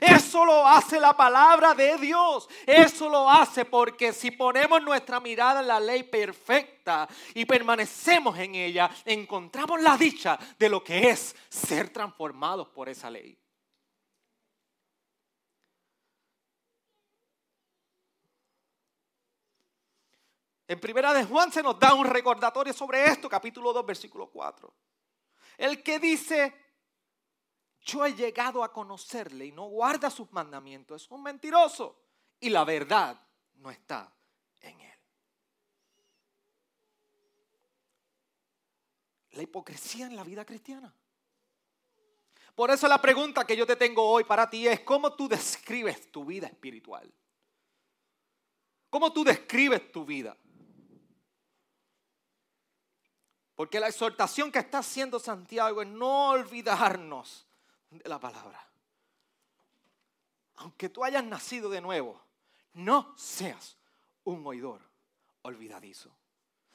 Eso 0.00 0.44
lo 0.44 0.66
hace 0.66 0.98
la 0.98 1.16
palabra 1.16 1.74
de 1.74 1.98
Dios. 1.98 2.48
Eso 2.66 3.08
lo 3.08 3.28
hace 3.28 3.64
porque 3.64 4.12
si 4.12 4.30
ponemos 4.30 4.82
nuestra 4.82 5.20
mirada 5.20 5.60
en 5.60 5.68
la 5.68 5.80
ley 5.80 6.02
perfecta 6.04 7.08
y 7.34 7.44
permanecemos 7.44 8.38
en 8.38 8.54
ella, 8.54 8.90
encontramos 9.04 9.80
la 9.80 9.96
dicha 9.96 10.38
de 10.58 10.68
lo 10.68 10.82
que 10.82 11.10
es 11.10 11.36
ser 11.48 11.90
transformados 11.90 12.68
por 12.68 12.88
esa 12.88 13.10
ley. 13.10 13.36
En 20.72 20.80
primera 20.80 21.12
de 21.12 21.24
Juan 21.24 21.52
se 21.52 21.62
nos 21.62 21.78
da 21.78 21.92
un 21.92 22.06
recordatorio 22.06 22.72
sobre 22.72 23.04
esto, 23.04 23.28
capítulo 23.28 23.74
2, 23.74 23.84
versículo 23.84 24.30
4. 24.30 24.72
El 25.58 25.82
que 25.82 25.98
dice, 25.98 26.61
yo 27.82 28.04
he 28.06 28.14
llegado 28.14 28.62
a 28.62 28.72
conocerle 28.72 29.46
y 29.46 29.52
no 29.52 29.64
guarda 29.64 30.10
sus 30.10 30.32
mandamientos, 30.32 31.02
es 31.02 31.10
un 31.10 31.22
mentiroso 31.22 32.00
y 32.40 32.50
la 32.50 32.64
verdad 32.64 33.20
no 33.54 33.70
está 33.70 34.12
en 34.60 34.80
él. 34.80 34.98
La 39.32 39.42
hipocresía 39.42 40.06
en 40.06 40.16
la 40.16 40.24
vida 40.24 40.44
cristiana. 40.44 40.94
Por 42.54 42.70
eso 42.70 42.86
la 42.86 43.00
pregunta 43.00 43.46
que 43.46 43.56
yo 43.56 43.66
te 43.66 43.76
tengo 43.76 44.08
hoy 44.08 44.24
para 44.24 44.48
ti 44.48 44.68
es, 44.68 44.80
¿cómo 44.80 45.14
tú 45.14 45.26
describes 45.26 46.12
tu 46.12 46.24
vida 46.24 46.46
espiritual? 46.46 47.12
¿Cómo 48.90 49.12
tú 49.12 49.24
describes 49.24 49.90
tu 49.90 50.04
vida? 50.04 50.36
Porque 53.54 53.80
la 53.80 53.88
exhortación 53.88 54.52
que 54.52 54.58
está 54.58 54.78
haciendo 54.78 55.18
Santiago 55.18 55.82
es 55.82 55.88
no 55.88 56.30
olvidarnos 56.30 57.46
de 57.98 58.08
la 58.08 58.18
palabra. 58.18 58.68
Aunque 60.56 60.88
tú 60.88 61.04
hayas 61.04 61.24
nacido 61.24 61.68
de 61.68 61.80
nuevo, 61.80 62.20
no 62.74 63.14
seas 63.16 63.76
un 64.24 64.46
oidor 64.46 64.80
olvidadizo. 65.42 66.14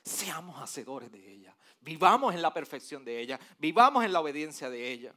Seamos 0.04 0.62
hacedores 0.62 1.12
de 1.12 1.32
ella. 1.32 1.56
Vivamos 1.82 2.34
en 2.34 2.42
la 2.42 2.54
perfección 2.54 3.04
de 3.04 3.20
ella. 3.20 3.40
Vivamos 3.58 4.04
en 4.06 4.14
la 4.14 4.22
obediencia 4.22 4.70
de 4.70 4.92
ella. 4.92 5.14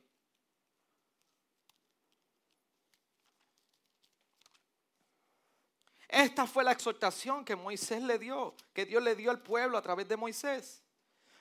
Esta 6.09 6.45
fue 6.47 6.65
la 6.65 6.73
exhortación 6.73 7.45
que 7.45 7.55
Moisés 7.55 8.03
le 8.03 8.19
dio, 8.19 8.57
que 8.73 8.85
Dios 8.85 9.01
le 9.01 9.15
dio 9.15 9.31
al 9.31 9.41
pueblo 9.41 9.79
a 9.79 9.83
través 9.83 10.09
de 10.09 10.17
Moisés. 10.17 10.83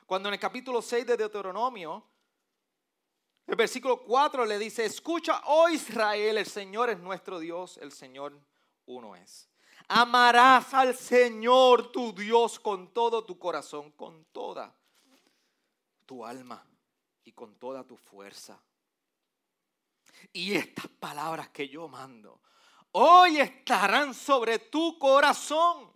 Cuando 0.05 0.30
en 0.30 0.34
el 0.34 0.39
capítulo 0.39 0.82
6 0.82 1.07
de 1.07 1.18
Deuteronomio 1.18 2.05
el 3.50 3.56
versículo 3.56 4.04
4 4.04 4.45
le 4.45 4.60
dice, 4.60 4.86
escucha, 4.86 5.41
oh 5.45 5.68
Israel, 5.70 6.38
el 6.38 6.45
Señor 6.45 6.91
es 6.91 7.00
nuestro 7.00 7.39
Dios, 7.39 7.80
el 7.82 7.91
Señor 7.91 8.39
uno 8.86 9.16
es. 9.16 9.50
Amarás 9.88 10.72
al 10.76 10.95
Señor 10.95 11.91
tu 11.91 12.14
Dios 12.14 12.60
con 12.60 12.93
todo 12.93 13.26
tu 13.26 13.39
corazón, 13.39 13.91
con 13.93 14.26
toda 14.26 14.76
tu 16.06 16.24
alma 16.24 16.64
y 17.24 17.32
con 17.32 17.56
toda 17.56 17.84
tu 17.84 17.97
fuerza. 17.97 18.62
Y 20.32 20.54
estas 20.54 20.88
palabras 20.88 21.50
que 21.50 21.68
yo 21.68 21.88
mando 21.88 22.39
hoy 22.91 23.39
estarán 23.39 24.14
sobre 24.14 24.60
tu 24.60 25.00
corazón 25.00 25.91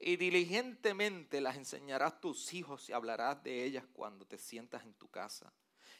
y 0.00 0.16
diligentemente 0.16 1.40
las 1.40 1.56
enseñarás 1.56 2.14
a 2.14 2.20
tus 2.20 2.52
hijos 2.54 2.88
y 2.88 2.92
hablarás 2.92 3.40
de 3.44 3.64
ellas 3.64 3.84
cuando 3.92 4.26
te 4.26 4.36
sientas 4.36 4.82
en 4.82 4.94
tu 4.94 5.08
casa 5.08 5.52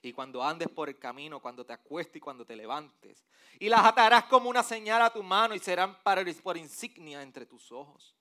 y 0.02 0.12
cuando 0.12 0.42
andes 0.42 0.68
por 0.68 0.88
el 0.88 0.98
camino, 0.98 1.40
cuando 1.40 1.64
te 1.64 1.72
acuestes 1.72 2.16
y 2.16 2.20
cuando 2.20 2.46
te 2.46 2.56
levantes. 2.56 3.24
Y 3.58 3.68
las 3.68 3.84
atarás 3.84 4.24
como 4.24 4.48
una 4.48 4.62
señal 4.62 5.02
a 5.02 5.12
tu 5.12 5.22
mano 5.22 5.54
y 5.54 5.58
serán 5.58 6.02
para, 6.02 6.24
por 6.42 6.56
insignia 6.56 7.22
entre 7.22 7.44
tus 7.44 7.70
ojos. 7.70 8.16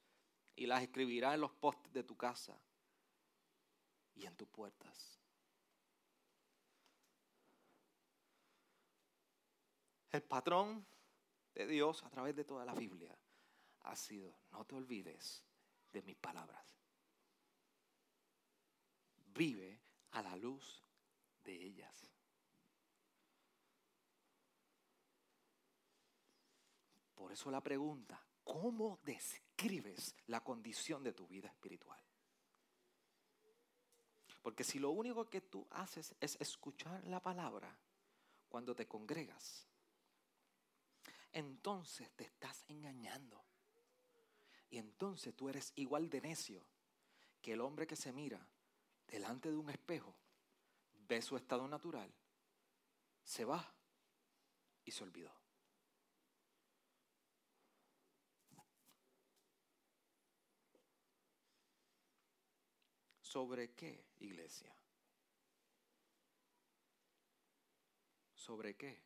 Y 0.56 0.66
las 0.66 0.82
escribirás 0.82 1.36
en 1.36 1.42
los 1.42 1.52
postes 1.52 1.94
de 1.94 2.04
tu 2.04 2.18
casa 2.18 2.60
y 4.16 4.26
en 4.26 4.36
tus 4.36 4.48
puertas. 4.50 5.18
El 10.12 10.24
patrón 10.24 10.86
de 11.54 11.66
Dios 11.66 12.04
a 12.04 12.10
través 12.10 12.36
de 12.36 12.44
toda 12.44 12.66
la 12.66 12.74
Biblia 12.74 13.18
ha 13.82 13.96
sido, 13.96 14.36
no 14.52 14.66
te 14.66 14.76
olvides 14.76 15.44
de 15.94 16.02
mis 16.02 16.18
palabras. 16.18 16.78
Vive 19.34 19.80
a 20.12 20.22
la 20.22 20.36
luz 20.36 20.84
ellas. 21.56 22.10
Por 27.16 27.32
eso 27.32 27.52
la 27.52 27.62
pregunta, 27.62 28.26
¿cómo 28.43 29.00
describes 29.04 30.16
la 30.28 30.43
condición 30.43 31.04
de 31.04 31.14
tu 31.14 31.28
vida 31.28 31.50
espiritual? 31.50 32.02
Porque 34.41 34.64
si 34.64 34.80
lo 34.80 34.91
único 34.91 35.30
que 35.30 35.41
tú 35.41 35.68
haces 35.72 36.16
es 36.20 36.38
escuchar 36.39 37.06
la 37.06 37.22
palabra 37.22 37.78
cuando 38.47 38.74
te 38.74 38.88
congregas, 38.88 39.68
entonces 41.32 42.10
te 42.16 42.24
estás 42.24 42.64
engañando. 42.70 43.43
Y 44.70 44.78
entonces 44.78 45.36
tú 45.36 45.50
eres 45.50 45.74
igual 45.76 46.10
de 46.10 46.22
necio 46.22 46.66
que 47.41 47.54
el 47.54 47.62
hombre 47.62 47.86
que 47.86 47.95
se 47.95 48.12
mira 48.12 48.47
delante 49.08 49.50
de 49.50 49.58
un 49.58 49.70
espejo 49.70 50.16
ve 51.10 51.22
su 51.24 51.36
estado 51.36 51.68
natural, 51.68 52.14
se 53.24 53.43
va 53.43 53.76
y 54.86 54.91
se 54.91 55.03
olvidó. 55.03 55.34
¿Sobre 63.22 63.74
qué, 63.74 64.05
iglesia? 64.20 64.76
¿Sobre 68.36 68.76
qué 68.76 69.03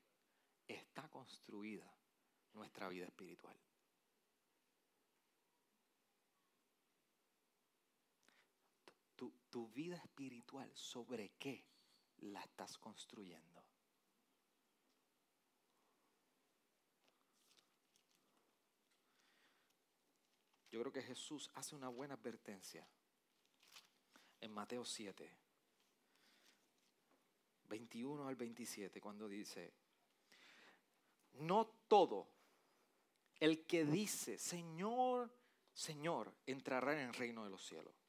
está 0.67 1.09
construida 1.09 1.89
nuestra 2.53 2.89
vida 2.89 3.05
espiritual? 3.05 3.57
Tu, 9.15 9.31
tu 9.49 9.69
vida 9.69 9.95
espiritual, 9.95 10.69
¿sobre 10.73 11.31
qué? 11.37 11.72
la 12.23 12.41
estás 12.41 12.77
construyendo. 12.77 13.63
Yo 20.71 20.79
creo 20.79 20.91
que 20.91 21.03
Jesús 21.03 21.51
hace 21.53 21.75
una 21.75 21.87
buena 21.87 22.15
advertencia 22.15 22.87
en 24.41 24.51
Mateo 24.51 24.83
7, 24.83 25.31
21 27.69 28.27
al 28.27 28.35
27, 28.35 28.99
cuando 28.99 29.27
dice, 29.27 29.71
no 31.33 31.67
todo 31.87 32.27
el 33.39 33.65
que 33.67 33.85
dice, 33.85 34.37
Señor, 34.39 35.31
Señor, 35.73 36.33
entrará 36.47 36.93
en 36.93 37.09
el 37.09 37.13
reino 37.13 37.43
de 37.43 37.51
los 37.51 37.63
cielos, 37.63 38.02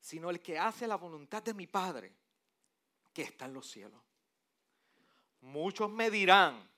sino 0.00 0.30
el 0.30 0.40
que 0.40 0.58
hace 0.58 0.86
la 0.86 0.96
voluntad 0.96 1.42
de 1.42 1.54
mi 1.54 1.66
Padre 1.66 2.14
que 3.12 3.22
está 3.22 3.46
en 3.46 3.54
los 3.54 3.68
cielos. 3.70 4.00
Muchos 5.40 5.90
me 5.90 6.10
dirán, 6.10 6.68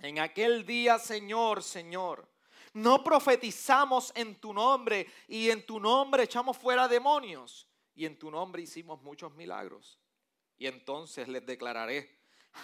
en 0.00 0.18
aquel 0.18 0.66
día, 0.66 0.98
Señor, 0.98 1.62
Señor, 1.62 2.28
no 2.74 3.04
profetizamos 3.04 4.12
en 4.16 4.34
tu 4.40 4.52
nombre 4.52 5.06
y 5.28 5.50
en 5.50 5.64
tu 5.64 5.78
nombre 5.78 6.24
echamos 6.24 6.56
fuera 6.56 6.88
demonios 6.88 7.68
y 7.94 8.04
en 8.04 8.18
tu 8.18 8.30
nombre 8.30 8.62
hicimos 8.62 9.00
muchos 9.02 9.32
milagros. 9.34 10.00
Y 10.58 10.66
entonces 10.66 11.28
les 11.28 11.44
declararé, 11.46 12.18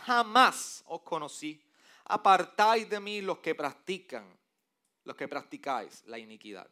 jamás 0.05 0.83
os 0.87 1.03
conocí. 1.03 1.65
Apartáis 2.05 2.89
de 2.89 2.99
mí 2.99 3.21
los 3.21 3.39
que 3.39 3.55
practican, 3.55 4.37
los 5.05 5.17
que 5.17 5.29
practicáis 5.29 6.05
la 6.07 6.19
iniquidad. 6.19 6.69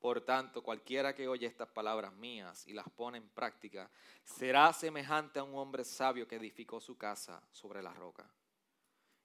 Por 0.00 0.20
tanto, 0.20 0.62
cualquiera 0.62 1.14
que 1.14 1.26
oye 1.26 1.46
estas 1.46 1.68
palabras 1.68 2.12
mías 2.12 2.66
y 2.68 2.72
las 2.72 2.88
pone 2.88 3.18
en 3.18 3.28
práctica, 3.28 3.90
será 4.24 4.72
semejante 4.72 5.40
a 5.40 5.44
un 5.44 5.56
hombre 5.56 5.84
sabio 5.84 6.28
que 6.28 6.36
edificó 6.36 6.80
su 6.80 6.96
casa 6.96 7.42
sobre 7.50 7.82
la 7.82 7.92
roca. 7.92 8.30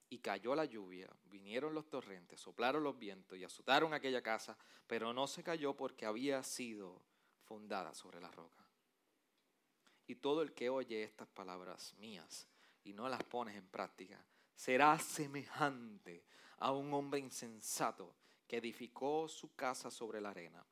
Y 0.10 0.20
cayó 0.20 0.56
la 0.56 0.66
lluvia, 0.66 1.10
vinieron 1.26 1.74
los 1.74 1.90
torrentes, 1.90 2.40
soplaron 2.40 2.84
los 2.84 2.98
vientos 2.98 3.38
y 3.38 3.44
azotaron 3.44 3.94
aquella 3.94 4.22
casa, 4.22 4.58
pero 4.88 5.14
no 5.14 5.28
se 5.28 5.44
cayó 5.44 5.76
porque 5.76 6.06
había 6.06 6.42
sido 6.44 7.02
fundada 7.44 7.94
sobre 7.94 8.20
la 8.20 8.32
roca. 8.32 8.64
Y 10.08 10.16
todo 10.16 10.42
el 10.42 10.54
que 10.54 10.70
oye 10.70 11.04
estas 11.04 11.28
palabras 11.28 11.94
mías 11.98 12.48
y 12.84 12.94
no 12.94 13.08
las 13.10 13.24
pones 13.24 13.56
en 13.56 13.68
práctica, 13.68 14.24
será 14.56 14.98
semejante 15.00 16.24
a 16.58 16.72
un 16.72 16.94
hombre 16.94 17.20
insensato 17.20 18.16
edificó 18.56 19.28
su 19.28 19.56
casa 19.56 19.90
sobre 19.90 20.22
la 20.22 20.30
arena. 20.30 20.66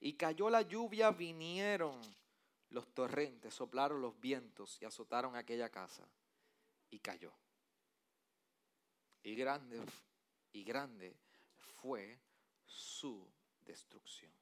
Y 0.00 0.14
cayó 0.14 0.50
la 0.50 0.62
lluvia, 0.62 1.10
vinieron 1.10 2.00
los 2.70 2.92
torrentes, 2.94 3.54
soplaron 3.54 4.00
los 4.00 4.18
vientos 4.20 4.80
y 4.80 4.84
azotaron 4.84 5.36
aquella 5.36 5.70
casa. 5.70 6.06
Y 6.90 6.98
cayó. 6.98 7.32
Y 9.22 9.34
grande, 9.34 9.80
y 10.52 10.64
grande 10.64 11.16
fue 11.80 12.18
su 12.64 13.26
destrucción. 13.60 14.32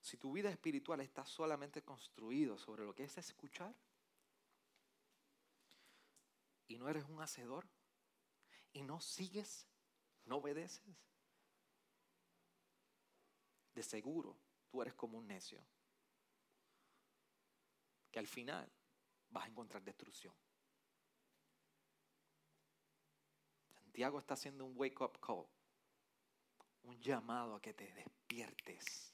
Si 0.00 0.16
tu 0.16 0.32
vida 0.32 0.50
espiritual 0.50 1.00
está 1.00 1.24
solamente 1.24 1.82
construido 1.82 2.58
sobre 2.58 2.84
lo 2.84 2.94
que 2.94 3.04
es 3.04 3.16
escuchar 3.18 3.72
y 6.70 6.78
no 6.78 6.88
eres 6.88 7.04
un 7.08 7.20
hacedor 7.20 7.68
y 8.72 8.82
no 8.82 9.00
sigues, 9.00 9.66
no 10.24 10.36
obedeces, 10.36 10.96
de 13.74 13.82
seguro 13.82 14.38
tú 14.70 14.80
eres 14.80 14.94
como 14.94 15.18
un 15.18 15.26
necio 15.26 15.60
que 18.12 18.20
al 18.20 18.28
final 18.28 18.70
vas 19.30 19.46
a 19.46 19.48
encontrar 19.48 19.82
destrucción. 19.82 20.32
Santiago 23.74 24.20
está 24.20 24.34
haciendo 24.34 24.64
un 24.64 24.78
wake 24.78 25.00
up 25.00 25.18
call, 25.18 25.46
un 26.84 27.00
llamado 27.00 27.56
a 27.56 27.60
que 27.60 27.74
te 27.74 27.92
despiertes 27.92 29.12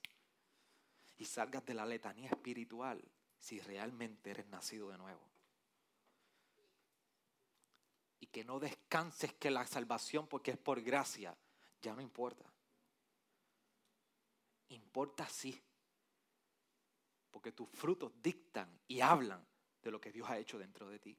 y 1.16 1.24
salgas 1.24 1.64
de 1.64 1.72
la 1.72 1.86
letanía 1.86 2.28
espiritual 2.28 3.02
si 3.38 3.60
realmente 3.60 4.30
eres 4.30 4.46
nacido 4.48 4.90
de 4.90 4.98
nuevo. 4.98 5.35
Y 8.20 8.26
que 8.26 8.44
no 8.44 8.58
descanses 8.58 9.34
que 9.34 9.50
la 9.50 9.66
salvación, 9.66 10.26
porque 10.26 10.52
es 10.52 10.58
por 10.58 10.80
gracia, 10.82 11.36
ya 11.80 11.94
no 11.94 12.00
importa. 12.00 12.50
Importa 14.68 15.28
sí, 15.28 15.62
porque 17.30 17.52
tus 17.52 17.68
frutos 17.68 18.12
dictan 18.22 18.80
y 18.88 19.00
hablan 19.00 19.46
de 19.82 19.90
lo 19.90 20.00
que 20.00 20.10
Dios 20.10 20.28
ha 20.28 20.38
hecho 20.38 20.58
dentro 20.58 20.88
de 20.88 20.98
ti. 20.98 21.18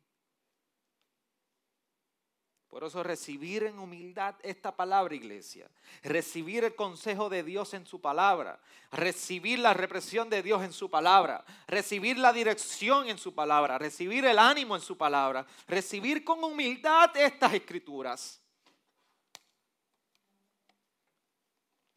Por 2.77 2.83
eso 2.83 3.01
recibir 3.01 3.63
en 3.63 3.79
humildad 3.79 4.35
esta 4.43 4.71
palabra, 4.75 5.15
iglesia, 5.15 5.67
recibir 6.03 6.63
el 6.63 6.75
consejo 6.75 7.27
de 7.27 7.41
Dios 7.41 7.73
en 7.73 7.87
su 7.87 7.99
palabra, 7.99 8.59
recibir 8.91 9.57
la 9.57 9.73
represión 9.73 10.29
de 10.29 10.43
Dios 10.43 10.61
en 10.61 10.71
su 10.71 10.87
palabra, 10.87 11.43
recibir 11.65 12.19
la 12.19 12.31
dirección 12.31 13.09
en 13.09 13.17
su 13.17 13.33
palabra, 13.33 13.79
recibir 13.79 14.25
el 14.25 14.37
ánimo 14.37 14.75
en 14.75 14.83
su 14.83 14.95
palabra, 14.95 15.47
recibir 15.67 16.23
con 16.23 16.43
humildad 16.43 17.17
estas 17.17 17.51
escrituras. 17.55 18.39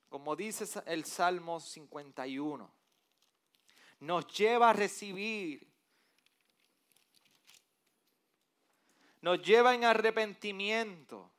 Como 0.09 0.35
dice 0.35 0.65
el 0.87 1.05
Salmo 1.05 1.61
51, 1.61 2.71
nos 3.99 4.27
lleva 4.29 4.71
a 4.71 4.73
recibir 4.73 5.70
nos 9.21 9.43
lleva 9.43 9.75
en 9.75 9.85
arrepentimiento. 9.85 11.31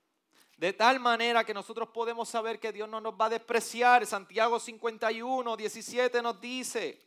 De 0.57 0.73
tal 0.73 0.99
manera 0.99 1.43
que 1.43 1.53
nosotros 1.53 1.89
podemos 1.89 2.29
saber 2.29 2.59
que 2.59 2.71
Dios 2.71 2.87
no 2.87 3.01
nos 3.01 3.13
va 3.13 3.25
a 3.25 3.29
despreciar. 3.29 4.05
Santiago 4.05 4.59
51, 4.59 5.57
17 5.57 6.21
nos 6.21 6.39
dice, 6.39 7.03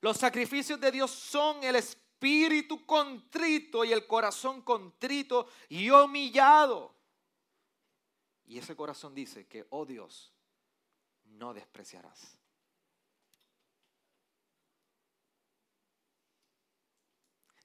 los 0.00 0.16
sacrificios 0.16 0.80
de 0.80 0.90
Dios 0.90 1.10
son 1.10 1.62
el 1.62 1.76
espíritu 1.76 2.84
contrito 2.84 3.84
y 3.84 3.92
el 3.92 4.06
corazón 4.06 4.62
contrito 4.62 5.48
y 5.68 5.88
humillado. 5.90 6.94
Y 8.46 8.58
ese 8.58 8.76
corazón 8.76 9.14
dice 9.14 9.46
que, 9.46 9.66
oh 9.70 9.84
Dios, 9.84 10.32
no 11.24 11.54
despreciarás. 11.54 12.35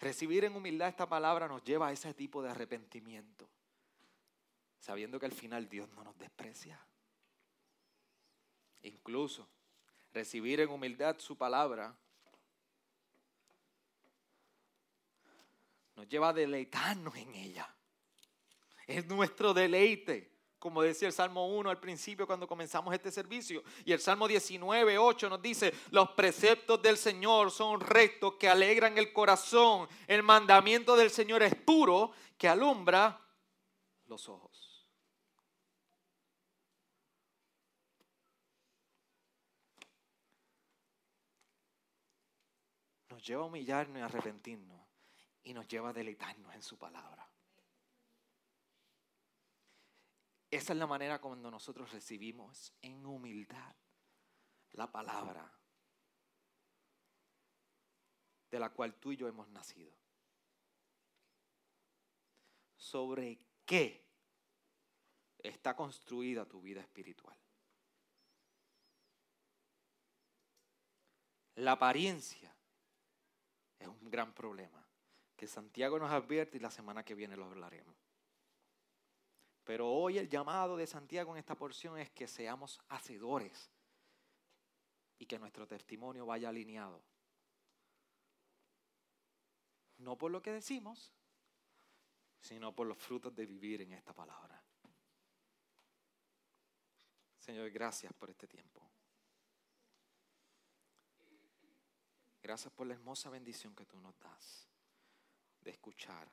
Recibir 0.02 0.44
en 0.46 0.56
humildad 0.56 0.90
esta 0.90 1.08
palabra 1.08 1.48
nos 1.48 1.64
lleva 1.64 1.88
a 1.88 1.92
ese 1.92 2.12
tipo 2.16 2.42
de 2.42 2.50
arrepentimiento, 2.50 3.48
sabiendo 4.80 5.20
que 5.20 5.28
al 5.28 5.32
final 5.32 5.70
Dios 5.70 5.88
no 5.90 6.04
nos 6.04 6.18
desprecia. 6.18 6.84
Incluso 8.82 9.48
recibir 10.12 10.60
en 10.60 10.72
humildad 10.72 11.20
su 11.20 11.38
palabra 11.38 11.96
nos 15.96 16.10
lleva 16.10 16.30
a 16.30 16.34
deleitarnos 16.34 17.16
en 17.16 17.36
ella. 17.36 17.72
Es 18.88 19.06
nuestro 19.06 19.54
deleite 19.54 20.31
como 20.62 20.84
decía 20.84 21.08
el 21.08 21.14
Salmo 21.14 21.48
1 21.48 21.72
al 21.72 21.80
principio 21.80 22.28
cuando 22.28 22.48
comenzamos 22.48 22.94
este 22.94 23.10
servicio. 23.10 23.64
Y 23.84 23.94
el 23.94 24.00
Salmo 24.00 24.28
19, 24.28 24.96
8 24.96 25.28
nos 25.28 25.42
dice, 25.42 25.74
los 25.90 26.12
preceptos 26.12 26.80
del 26.84 27.00
Señor 27.00 27.50
son 27.50 27.82
rectos 27.82 28.36
que 28.36 28.48
alegran 28.48 28.96
el 29.00 29.12
corazón. 29.12 29.90
El 30.06 30.22
mandamiento 30.22 30.96
del 30.96 31.10
Señor 31.10 31.42
es 31.42 31.56
puro 31.56 32.12
que 32.38 32.48
alumbra 32.48 33.20
los 34.06 34.30
ojos. 34.30 34.88
Nos 43.10 43.24
lleva 43.26 43.42
a 43.42 43.46
humillarnos 43.48 43.98
y 43.98 44.02
arrepentirnos 44.04 44.80
y 45.42 45.56
nos 45.56 45.68
lleva 45.68 45.90
a 45.90 45.94
deleitarnos 45.94 46.54
en 46.54 46.62
su 46.62 46.78
palabra. 46.78 47.31
Esa 50.52 50.74
es 50.74 50.80
la 50.80 50.86
manera 50.86 51.22
cuando 51.22 51.50
nosotros 51.50 51.90
recibimos 51.94 52.74
en 52.82 53.06
humildad 53.06 53.74
la 54.74 54.92
palabra 54.92 55.50
de 58.50 58.60
la 58.60 58.70
cual 58.70 58.94
tú 58.96 59.14
y 59.14 59.18
yo 59.18 59.30
hemos 59.30 59.48
nacido. 59.48 59.94
¿Sobre 62.76 63.40
qué 63.66 64.06
está 65.40 65.74
construida 65.74 66.46
tu 66.46 66.62
vida 66.62 66.82
espiritual? 66.82 67.38
La 71.56 71.74
apariencia 71.74 72.54
es 73.80 73.88
un 73.88 74.12
gran 74.12 74.34
problema 74.34 74.86
que 75.38 75.48
Santiago 75.48 75.98
nos 75.98 76.12
advierte 76.12 76.58
y 76.58 76.60
la 76.60 76.72
semana 76.72 77.06
que 77.06 77.16
viene 77.16 77.38
lo 77.38 77.46
hablaremos. 77.46 78.01
Pero 79.64 79.92
hoy 79.92 80.18
el 80.18 80.28
llamado 80.28 80.76
de 80.76 80.88
Santiago 80.88 81.32
en 81.32 81.38
esta 81.38 81.56
porción 81.56 81.98
es 81.98 82.10
que 82.10 82.28
seamos 82.28 82.80
hacedores 82.90 83.70
y 85.20 85.26
que 85.26 85.38
nuestro 85.38 85.68
testimonio 85.68 86.26
vaya 86.26 86.50
alineado. 86.50 87.02
No 89.98 90.18
por 90.18 90.32
lo 90.32 90.42
que 90.42 90.52
decimos, 90.52 91.14
sino 92.40 92.74
por 92.74 92.88
los 92.88 92.98
frutos 92.98 93.36
de 93.36 93.46
vivir 93.46 93.82
en 93.82 93.94
esta 93.94 94.14
palabra. 94.14 94.62
Señor, 97.38 97.70
gracias 97.70 98.12
por 98.14 98.30
este 98.32 98.48
tiempo. 98.48 98.82
Gracias 102.42 102.74
por 102.74 102.88
la 102.88 102.96
hermosa 102.96 103.30
bendición 103.30 103.76
que 103.76 103.86
tú 103.86 104.00
nos 104.00 104.18
das 104.20 104.68
de 105.62 105.70
escuchar 105.70 106.28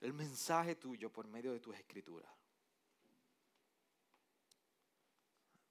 el 0.00 0.12
mensaje 0.12 0.76
tuyo 0.76 1.12
por 1.12 1.26
medio 1.26 1.52
de 1.52 1.60
tus 1.60 1.76
escrituras. 1.76 2.30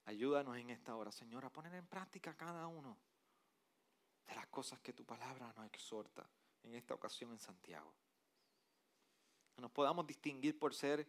Ayúdanos 0.04 0.56
en 0.56 0.70
esta 0.70 0.96
hora, 0.96 1.12
Señor, 1.12 1.44
a 1.44 1.52
poner 1.52 1.74
en 1.74 1.86
práctica 1.86 2.36
cada 2.36 2.66
uno 2.66 2.96
de 4.26 4.34
las 4.34 4.46
cosas 4.48 4.80
que 4.80 4.92
tu 4.92 5.04
palabra 5.04 5.52
nos 5.56 5.66
exhorta 5.66 6.28
en 6.62 6.74
esta 6.74 6.94
ocasión 6.94 7.32
en 7.32 7.38
Santiago. 7.38 7.92
Que 9.54 9.60
nos 9.60 9.70
podamos 9.70 10.06
distinguir 10.06 10.58
por 10.58 10.74
ser 10.74 11.06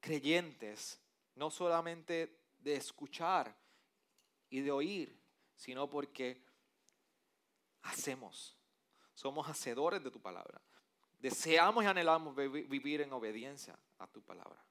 creyentes, 0.00 1.00
no 1.34 1.50
solamente 1.50 2.40
de 2.58 2.76
escuchar 2.76 3.56
y 4.50 4.60
de 4.60 4.70
oír, 4.70 5.20
sino 5.56 5.88
porque 5.88 6.44
hacemos. 7.82 8.56
Somos 9.14 9.48
hacedores 9.48 10.02
de 10.02 10.10
tu 10.10 10.20
palabra. 10.20 10.60
Deseamos 11.24 11.82
y 11.82 11.86
anhelamos 11.86 12.36
vivir 12.36 13.00
en 13.00 13.10
obediencia 13.14 13.78
a 13.96 14.06
tu 14.06 14.20
palabra. 14.20 14.62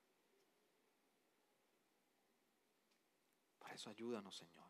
Por 3.57 3.71
eso 3.71 3.89
ayúdanos, 3.89 4.35
Señor. 4.35 4.62